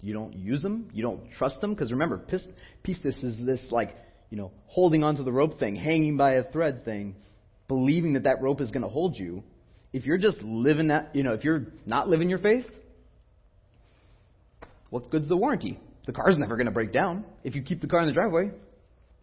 you 0.00 0.12
don't 0.12 0.34
use 0.34 0.62
them, 0.62 0.90
you 0.92 1.02
don't 1.02 1.30
trust 1.38 1.60
them, 1.60 1.72
because 1.72 1.90
remember, 1.90 2.18
pistis 2.18 3.24
is 3.24 3.46
this 3.46 3.60
like, 3.70 3.96
you 4.30 4.36
know, 4.36 4.50
holding 4.66 5.02
onto 5.02 5.24
the 5.24 5.32
rope 5.32 5.58
thing, 5.58 5.76
hanging 5.76 6.16
by 6.16 6.32
a 6.32 6.44
thread 6.50 6.84
thing 6.84 7.14
believing 7.68 8.14
that 8.14 8.24
that 8.24 8.42
rope 8.42 8.60
is 8.60 8.70
going 8.70 8.82
to 8.82 8.88
hold 8.88 9.16
you, 9.16 9.42
if 9.92 10.04
you're 10.04 10.18
just 10.18 10.40
living 10.42 10.88
that, 10.88 11.14
you 11.14 11.22
know, 11.22 11.32
if 11.32 11.44
you're 11.44 11.66
not 11.86 12.08
living 12.08 12.28
your 12.28 12.38
faith, 12.38 12.66
what 14.90 15.10
good's 15.10 15.28
the 15.28 15.36
warranty? 15.36 15.78
The 16.06 16.12
car's 16.12 16.36
never 16.36 16.56
going 16.56 16.66
to 16.66 16.72
break 16.72 16.92
down. 16.92 17.24
If 17.42 17.54
you 17.54 17.62
keep 17.62 17.80
the 17.80 17.86
car 17.86 18.00
in 18.00 18.06
the 18.06 18.12
driveway, 18.12 18.50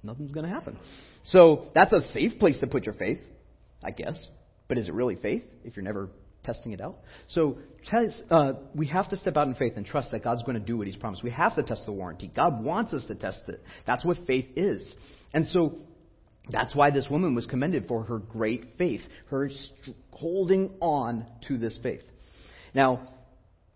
nothing's 0.04 0.32
going 0.32 0.46
to 0.46 0.52
happen. 0.52 0.78
So 1.24 1.70
that's 1.76 1.94
a 1.94 2.02
safe 2.14 2.40
place 2.40 2.58
to 2.60 2.68
put 2.68 2.86
your 2.86 2.96
faith, 2.96 3.20
I 3.84 3.92
guess. 3.92 4.18
But 4.68 4.78
is 4.78 4.88
it 4.88 4.94
really 4.94 5.16
faith 5.16 5.44
if 5.64 5.76
you're 5.76 5.84
never 5.84 6.10
testing 6.44 6.72
it 6.72 6.82
out? 6.82 6.98
So 7.28 7.58
uh, 8.30 8.54
we 8.74 8.88
have 8.88 9.10
to 9.10 9.18
step 9.18 9.38
out 9.38 9.48
in 9.48 9.56
faith 9.56 9.74
and 9.76 9.86
trust 9.86 10.12
that 10.12 10.24
God's 10.24 10.44
going 10.44 10.60
to 10.60 10.66
do 10.66 10.78
what 10.78 10.88
He's 10.88 10.96
promised. 10.96 11.24
We 11.24 11.32
have 11.32 11.56
to 11.56 11.64
test 11.64 11.86
the 11.86 11.92
warranty. 11.92 12.32
God 12.34 12.64
wants 12.64 12.94
us 12.94 13.06
to 13.08 13.16
test 13.16 13.42
it. 13.48 13.62
That's 13.86 14.06
what 14.06 14.18
faith 14.26 14.48
is. 14.56 14.82
And 15.34 15.46
so 15.48 15.76
that's 16.50 16.76
why 16.76 16.92
this 16.92 17.08
woman 17.10 17.36
was 17.36 17.46
commended 17.46 17.88
for 17.88 18.04
her 18.04 18.18
great 18.18 18.78
faith, 18.78 19.02
her 19.28 19.50
holding 20.12 20.72
on 20.80 21.26
to 21.48 21.58
this 21.58 21.78
faith. 21.82 22.02
Now, 22.74 23.08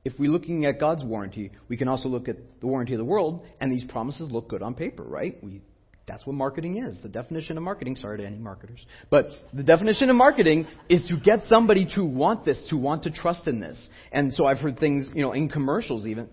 if 0.04 0.14
we're 0.20 0.32
looking 0.32 0.66
at 0.66 0.80
God's 0.80 1.04
warranty, 1.04 1.52
we 1.68 1.78
can 1.78 1.88
also 1.88 2.08
look 2.10 2.30
at 2.30 2.38
the 2.62 2.68
warranty 2.68 2.94
of 2.94 3.00
the 3.00 3.06
world, 3.06 3.46
and 3.60 3.72
these 3.72 3.84
promises 3.86 4.30
look 4.32 4.48
good 4.48 4.62
on 4.62 4.76
paper, 4.76 5.04
right? 5.04 5.36
We, 5.44 5.62
that's 6.08 6.26
what 6.26 6.36
marketing 6.36 6.78
is. 6.78 7.00
The 7.02 7.10
definition 7.10 7.58
of 7.58 7.63
marketing, 7.63 7.96
sorry 7.96 8.20
to 8.20 8.26
any 8.26 8.38
marketers, 8.38 8.86
but 9.10 9.26
the 9.54 9.63
definition 9.63 10.10
of 10.10 10.15
marketing 10.15 10.68
is 10.88 11.06
to 11.08 11.18
get 11.18 11.41
somebody 11.48 11.88
to 11.96 12.06
want 12.06 12.46
this, 12.46 12.63
to 12.70 12.78
want 12.78 13.04
to 13.04 13.12
trust 13.12 13.48
in 13.48 13.60
this. 13.60 13.89
And 14.12 14.32
so 14.34 14.46
I've 14.46 14.60
heard 14.60 14.80
things, 14.80 15.10
you 15.15 15.24
know, 15.24 15.32
in 15.32 15.50
commercials 15.50 16.06
even, 16.06 16.30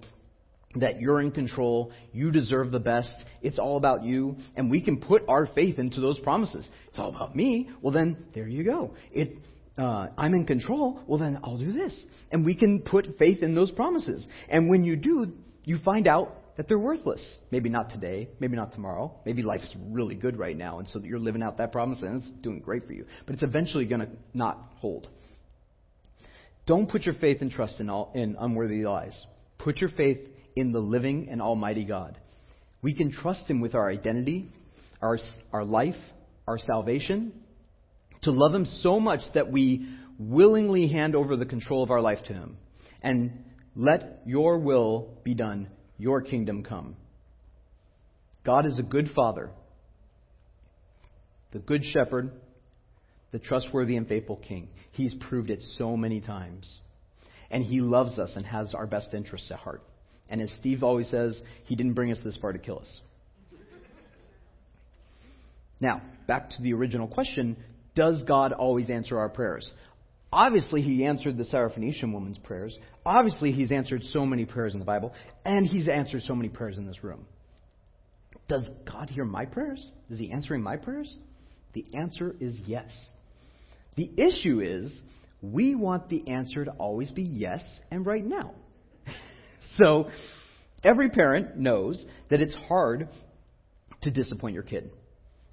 that 0.76 1.00
you're 1.00 1.20
in 1.20 1.30
control, 1.30 1.92
you 2.12 2.30
deserve 2.30 2.70
the 2.70 2.80
best, 2.80 3.12
it's 3.42 3.58
all 3.58 3.76
about 3.76 4.04
you, 4.04 4.36
and 4.56 4.70
we 4.70 4.82
can 4.82 5.00
put 5.00 5.22
our 5.28 5.46
faith 5.46 5.78
into 5.78 6.00
those 6.00 6.18
promises. 6.20 6.68
It's 6.88 6.98
all 6.98 7.14
about 7.14 7.34
me. 7.34 7.70
Well, 7.80 7.92
then 7.92 8.26
there 8.34 8.48
you 8.48 8.64
go. 8.64 8.94
It, 9.10 9.36
uh, 9.78 10.08
I'm 10.16 10.34
in 10.34 10.46
control. 10.46 11.00
Well, 11.06 11.18
then 11.18 11.40
I'll 11.42 11.58
do 11.58 11.72
this, 11.72 11.94
and 12.30 12.44
we 12.44 12.54
can 12.54 12.80
put 12.82 13.18
faith 13.18 13.42
in 13.42 13.54
those 13.54 13.70
promises. 13.70 14.26
And 14.48 14.68
when 14.68 14.84
you 14.84 14.96
do, 14.96 15.32
you 15.64 15.78
find 15.78 16.06
out 16.06 16.41
that 16.56 16.68
they're 16.68 16.78
worthless. 16.78 17.20
Maybe 17.50 17.68
not 17.68 17.90
today, 17.90 18.28
maybe 18.38 18.56
not 18.56 18.72
tomorrow. 18.72 19.14
Maybe 19.24 19.42
life's 19.42 19.74
really 19.88 20.14
good 20.14 20.38
right 20.38 20.56
now, 20.56 20.78
and 20.78 20.88
so 20.88 21.00
you're 21.00 21.18
living 21.18 21.42
out 21.42 21.58
that 21.58 21.72
promise, 21.72 22.00
and 22.02 22.22
it's 22.22 22.30
doing 22.42 22.60
great 22.60 22.86
for 22.86 22.92
you. 22.92 23.06
But 23.26 23.34
it's 23.34 23.42
eventually 23.42 23.86
going 23.86 24.02
to 24.02 24.08
not 24.34 24.58
hold. 24.76 25.08
Don't 26.66 26.88
put 26.88 27.02
your 27.02 27.14
faith 27.14 27.38
and 27.40 27.50
trust 27.50 27.80
in, 27.80 27.90
all, 27.90 28.12
in 28.14 28.36
unworthy 28.38 28.84
lies. 28.84 29.16
Put 29.58 29.78
your 29.78 29.90
faith 29.90 30.18
in 30.54 30.72
the 30.72 30.78
living 30.78 31.28
and 31.30 31.42
almighty 31.42 31.84
God. 31.84 32.18
We 32.82 32.94
can 32.94 33.10
trust 33.10 33.48
Him 33.48 33.60
with 33.60 33.74
our 33.74 33.90
identity, 33.90 34.48
our, 35.00 35.18
our 35.52 35.64
life, 35.64 35.96
our 36.46 36.58
salvation, 36.58 37.32
to 38.22 38.30
love 38.30 38.54
Him 38.54 38.64
so 38.64 39.00
much 39.00 39.20
that 39.34 39.50
we 39.50 39.88
willingly 40.18 40.88
hand 40.88 41.16
over 41.16 41.36
the 41.36 41.46
control 41.46 41.82
of 41.82 41.90
our 41.90 42.00
life 42.00 42.18
to 42.26 42.32
Him. 42.32 42.56
And 43.02 43.44
let 43.74 44.22
your 44.26 44.58
will 44.58 45.08
be 45.24 45.34
done, 45.34 45.68
your 46.02 46.20
kingdom 46.20 46.64
come. 46.64 46.96
God 48.44 48.66
is 48.66 48.76
a 48.80 48.82
good 48.82 49.10
Father, 49.14 49.50
the 51.52 51.60
good 51.60 51.84
shepherd, 51.84 52.32
the 53.30 53.38
trustworthy 53.38 53.96
and 53.96 54.08
faithful 54.08 54.36
King. 54.36 54.68
He's 54.90 55.14
proved 55.14 55.48
it 55.48 55.62
so 55.78 55.96
many 55.96 56.20
times. 56.20 56.68
And 57.52 57.62
He 57.62 57.80
loves 57.80 58.18
us 58.18 58.32
and 58.34 58.44
has 58.44 58.74
our 58.74 58.86
best 58.86 59.14
interests 59.14 59.50
at 59.52 59.58
heart. 59.58 59.82
And 60.28 60.40
as 60.40 60.50
Steve 60.58 60.82
always 60.82 61.08
says, 61.08 61.40
He 61.64 61.76
didn't 61.76 61.94
bring 61.94 62.10
us 62.10 62.18
this 62.24 62.36
far 62.36 62.52
to 62.52 62.58
kill 62.58 62.80
us. 62.80 63.00
Now, 65.78 66.02
back 66.26 66.50
to 66.50 66.62
the 66.62 66.72
original 66.72 67.06
question 67.06 67.56
Does 67.94 68.24
God 68.24 68.52
always 68.52 68.90
answer 68.90 69.18
our 69.18 69.28
prayers? 69.28 69.72
Obviously, 70.32 70.80
He 70.80 71.04
answered 71.04 71.36
the 71.36 71.44
Syrophoenician 71.44 72.12
woman's 72.12 72.38
prayers. 72.38 72.76
Obviously, 73.04 73.52
He's 73.52 73.70
answered 73.70 74.02
so 74.04 74.24
many 74.24 74.46
prayers 74.46 74.72
in 74.72 74.78
the 74.78 74.86
Bible. 74.86 75.12
And 75.44 75.66
He's 75.66 75.88
answered 75.88 76.22
so 76.22 76.34
many 76.34 76.48
prayers 76.48 76.78
in 76.78 76.86
this 76.86 77.04
room. 77.04 77.26
Does 78.48 78.68
God 78.90 79.10
hear 79.10 79.24
my 79.24 79.44
prayers? 79.44 79.92
Is 80.10 80.18
He 80.18 80.30
answering 80.30 80.62
my 80.62 80.76
prayers? 80.76 81.14
The 81.74 81.84
answer 81.94 82.34
is 82.40 82.54
yes. 82.66 82.90
The 83.96 84.10
issue 84.16 84.60
is 84.60 84.90
we 85.42 85.74
want 85.74 86.08
the 86.08 86.28
answer 86.28 86.64
to 86.64 86.70
always 86.72 87.10
be 87.10 87.22
yes 87.22 87.62
and 87.90 88.06
right 88.06 88.24
now. 88.24 88.54
so 89.76 90.08
every 90.82 91.10
parent 91.10 91.56
knows 91.56 92.04
that 92.30 92.40
it's 92.40 92.54
hard 92.54 93.08
to 94.02 94.10
disappoint 94.10 94.54
your 94.54 94.62
kid. 94.62 94.90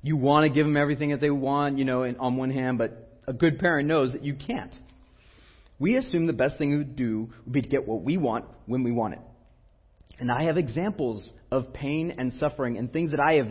You 0.01 0.15
want 0.15 0.45
to 0.45 0.53
give 0.53 0.65
them 0.65 0.77
everything 0.77 1.09
that 1.09 1.19
they 1.19 1.29
want, 1.29 1.77
you 1.77 1.85
know, 1.85 2.03
on 2.03 2.37
one 2.37 2.51
hand, 2.51 2.77
but 2.77 3.08
a 3.29 3.33
good 3.33 3.59
parent 3.59 3.87
knows 3.87 4.13
that 4.13 4.23
you 4.23 4.33
can't. 4.33 4.73
We 5.77 5.95
assume 5.97 6.25
the 6.25 6.33
best 6.33 6.57
thing 6.57 6.71
to 6.79 6.83
do 6.83 7.29
would 7.45 7.53
be 7.53 7.61
to 7.61 7.69
get 7.69 7.87
what 7.87 8.01
we 8.01 8.17
want 8.17 8.45
when 8.65 8.83
we 8.83 8.91
want 8.91 9.13
it. 9.13 9.21
And 10.19 10.31
I 10.31 10.45
have 10.45 10.57
examples 10.57 11.31
of 11.51 11.71
pain 11.71 12.15
and 12.17 12.33
suffering 12.33 12.77
and 12.77 12.91
things 12.91 13.11
that 13.11 13.19
I 13.19 13.35
have 13.35 13.47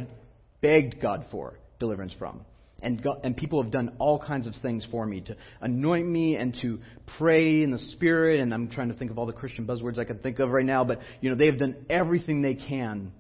begged 0.61 1.01
God 1.01 1.27
for 1.31 1.61
deliverance 1.79 2.13
from. 2.19 2.45
And, 2.83 3.03
God, 3.03 3.21
and 3.23 3.37
people 3.37 3.63
have 3.63 3.71
done 3.71 3.97
all 4.01 4.19
kinds 4.19 4.49
of 4.49 4.55
things 4.61 4.87
for 4.91 5.07
me 5.07 5.21
to 5.23 5.37
anoint 5.61 6.07
me 6.07 6.35
and 6.35 6.57
to 6.61 6.81
pray 7.17 7.63
in 7.63 7.71
the 7.71 7.79
Spirit. 7.79 8.41
And 8.41 8.53
I'm 8.53 8.69
trying 8.69 8.89
to 8.89 8.95
think 8.95 9.13
of 9.13 9.19
all 9.19 9.27
the 9.27 9.33
Christian 9.33 9.65
buzzwords 9.65 9.99
I 9.99 10.05
can 10.05 10.19
think 10.19 10.41
of 10.41 10.51
right 10.51 10.67
now. 10.67 10.85
But, 10.85 10.99
you 11.21 11.31
know, 11.31 11.37
they 11.37 11.47
have 11.47 11.59
done 11.59 11.87
everything 11.89 12.43
they 12.43 12.55
can. 12.55 13.13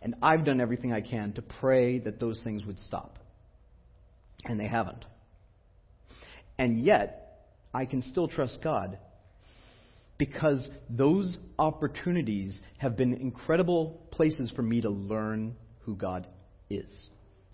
And 0.00 0.14
I've 0.22 0.44
done 0.44 0.60
everything 0.60 0.92
I 0.92 1.00
can 1.00 1.32
to 1.32 1.42
pray 1.42 1.98
that 1.98 2.20
those 2.20 2.40
things 2.44 2.64
would 2.64 2.78
stop. 2.78 3.18
And 4.44 4.58
they 4.58 4.68
haven't. 4.68 5.04
And 6.58 6.84
yet, 6.84 7.48
I 7.72 7.86
can 7.86 8.02
still 8.02 8.28
trust 8.28 8.58
God 8.62 8.98
because 10.16 10.68
those 10.88 11.36
opportunities 11.58 12.58
have 12.78 12.96
been 12.96 13.14
incredible 13.14 14.00
places 14.10 14.52
for 14.54 14.62
me 14.62 14.80
to 14.80 14.90
learn 14.90 15.56
who 15.80 15.96
God 15.96 16.26
is. 16.70 16.86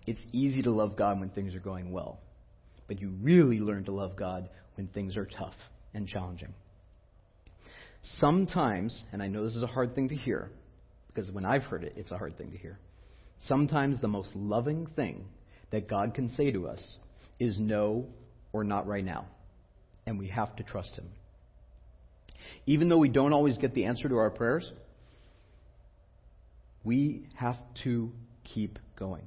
It's 0.06 0.20
easy 0.32 0.62
to 0.62 0.70
love 0.70 0.96
God 0.96 1.20
when 1.20 1.30
things 1.30 1.54
are 1.54 1.60
going 1.60 1.90
well, 1.90 2.20
but 2.86 3.00
you 3.00 3.14
really 3.22 3.60
learn 3.60 3.84
to 3.84 3.92
love 3.92 4.16
God 4.16 4.48
when 4.74 4.88
things 4.88 5.16
are 5.16 5.26
tough 5.26 5.54
and 5.94 6.06
challenging. 6.06 6.52
Sometimes, 8.02 9.02
and 9.12 9.22
I 9.22 9.28
know 9.28 9.44
this 9.44 9.56
is 9.56 9.62
a 9.62 9.68
hard 9.68 9.94
thing 9.94 10.08
to 10.08 10.16
hear, 10.16 10.50
because 11.08 11.30
when 11.30 11.44
I've 11.44 11.64
heard 11.64 11.84
it, 11.84 11.94
it's 11.96 12.12
a 12.12 12.18
hard 12.18 12.36
thing 12.36 12.52
to 12.52 12.58
hear. 12.58 12.78
Sometimes 13.46 14.00
the 14.00 14.08
most 14.08 14.34
loving 14.34 14.86
thing 14.86 15.26
that 15.70 15.88
God 15.88 16.14
can 16.14 16.30
say 16.30 16.50
to 16.50 16.68
us 16.68 16.96
is 17.38 17.58
no 17.58 18.06
or 18.52 18.64
not 18.64 18.86
right 18.86 19.04
now. 19.04 19.26
And 20.06 20.18
we 20.18 20.28
have 20.28 20.54
to 20.56 20.62
trust 20.62 20.94
Him. 20.96 21.08
Even 22.66 22.88
though 22.88 22.98
we 22.98 23.08
don't 23.08 23.32
always 23.32 23.58
get 23.58 23.74
the 23.74 23.84
answer 23.84 24.08
to 24.08 24.16
our 24.16 24.30
prayers, 24.30 24.70
we 26.84 27.26
have 27.36 27.56
to 27.84 28.10
keep 28.44 28.78
going 28.96 29.24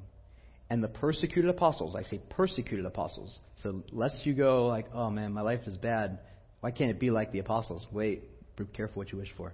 and 0.74 0.84
the 0.84 0.88
persecuted 0.88 1.52
apostles, 1.52 1.96
I 1.96 2.02
say 2.02 2.20
persecuted 2.32 2.88
apostles. 2.88 3.38
So 3.62 3.84
lest 3.92 4.26
you 4.26 4.34
go 4.34 4.66
like, 4.66 4.88
oh 4.92 5.12
man, 5.12 5.32
my 5.32 5.42
life 5.42 5.68
is 5.68 5.78
bad. 5.78 6.18
Why 6.62 6.72
can't 6.72 6.90
it 6.90 7.00
be 7.00 7.12
like 7.12 7.32
the 7.32 7.38
apostles? 7.38 7.86
Wait, 7.92 8.24
be 8.56 8.66
careful 8.66 8.96
what 8.96 9.12
you 9.12 9.20
wish 9.20 9.32
for. 9.38 9.54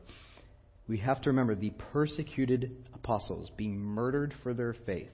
We 0.88 1.00
have 1.00 1.22
to 1.24 1.32
remember 1.32 1.56
the 1.56 1.74
persecuted 1.92 2.74
apostles 2.94 3.52
being 3.58 3.78
murdered 3.78 4.34
for 4.44 4.54
their 4.54 4.74
faith 4.86 5.10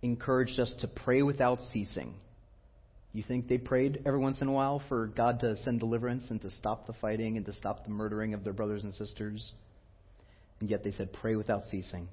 encouraged 0.00 0.58
us 0.60 0.72
to 0.80 0.88
pray 0.88 1.20
without 1.20 1.60
ceasing. 1.70 2.14
You 3.16 3.22
think 3.22 3.48
they 3.48 3.56
prayed 3.56 4.02
every 4.04 4.20
once 4.20 4.42
in 4.42 4.48
a 4.48 4.52
while 4.52 4.82
for 4.90 5.06
God 5.06 5.40
to 5.40 5.56
send 5.62 5.80
deliverance 5.80 6.24
and 6.28 6.38
to 6.42 6.50
stop 6.50 6.86
the 6.86 6.92
fighting 6.92 7.38
and 7.38 7.46
to 7.46 7.52
stop 7.54 7.84
the 7.84 7.90
murdering 7.90 8.34
of 8.34 8.44
their 8.44 8.52
brothers 8.52 8.84
and 8.84 8.92
sisters? 8.92 9.52
And 10.60 10.68
yet 10.68 10.84
they 10.84 10.90
said, 10.90 11.14
pray 11.14 11.34
without 11.34 11.62
ceasing 11.70 12.08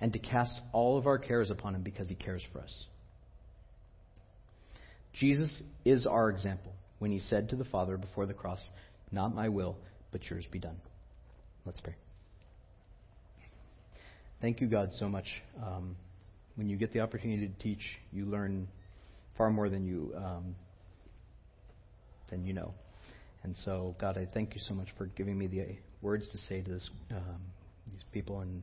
and 0.00 0.12
to 0.14 0.18
cast 0.18 0.52
all 0.72 0.98
of 0.98 1.06
our 1.06 1.16
cares 1.16 1.48
upon 1.48 1.76
him 1.76 1.82
because 1.82 2.08
he 2.08 2.16
cares 2.16 2.42
for 2.52 2.58
us. 2.58 2.86
Jesus 5.12 5.62
is 5.84 6.06
our 6.06 6.28
example 6.28 6.72
when 6.98 7.12
he 7.12 7.20
said 7.20 7.50
to 7.50 7.56
the 7.56 7.64
Father 7.64 7.96
before 7.96 8.26
the 8.26 8.34
cross, 8.34 8.60
Not 9.12 9.32
my 9.32 9.48
will, 9.48 9.76
but 10.10 10.28
yours 10.28 10.44
be 10.50 10.58
done. 10.58 10.80
Let's 11.64 11.80
pray. 11.80 11.94
Thank 14.40 14.60
you, 14.60 14.66
God, 14.66 14.88
so 14.98 15.08
much. 15.08 15.26
Um, 15.64 15.94
when 16.56 16.68
you 16.68 16.76
get 16.76 16.92
the 16.92 16.98
opportunity 16.98 17.46
to 17.46 17.62
teach, 17.62 17.86
you 18.10 18.24
learn 18.24 18.66
far 19.36 19.50
more 19.50 19.68
than 19.68 19.84
you 19.84 20.12
um, 20.16 20.54
than 22.30 22.44
you 22.44 22.52
know. 22.52 22.74
And 23.42 23.56
so, 23.64 23.96
God, 24.00 24.16
I 24.16 24.26
thank 24.32 24.54
you 24.54 24.60
so 24.66 24.74
much 24.74 24.88
for 24.96 25.06
giving 25.06 25.36
me 25.36 25.48
the 25.48 25.66
words 26.00 26.28
to 26.30 26.38
say 26.38 26.62
to 26.62 26.70
this, 26.70 26.90
um, 27.10 27.40
these 27.90 28.04
people 28.12 28.40
and. 28.40 28.62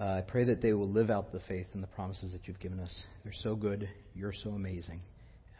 Uh, 0.00 0.04
I 0.04 0.22
pray 0.22 0.42
that 0.44 0.60
they 0.60 0.72
will 0.72 0.88
live 0.88 1.08
out 1.08 1.30
the 1.30 1.38
faith 1.46 1.68
and 1.72 1.80
the 1.80 1.86
promises 1.86 2.32
that 2.32 2.48
you've 2.48 2.58
given 2.58 2.80
us. 2.80 3.04
They're 3.22 3.32
so 3.32 3.54
good. 3.54 3.88
You're 4.16 4.32
so 4.32 4.50
amazing. 4.50 5.00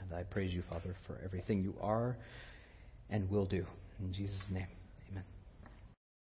And 0.00 0.12
I 0.12 0.24
praise 0.24 0.52
you, 0.52 0.64
Father, 0.68 0.96
for 1.06 1.20
everything 1.24 1.62
you 1.62 1.74
are 1.80 2.16
and 3.10 3.30
will 3.30 3.46
do. 3.46 3.64
In 4.00 4.12
Jesus' 4.12 4.42
name. 4.50 4.66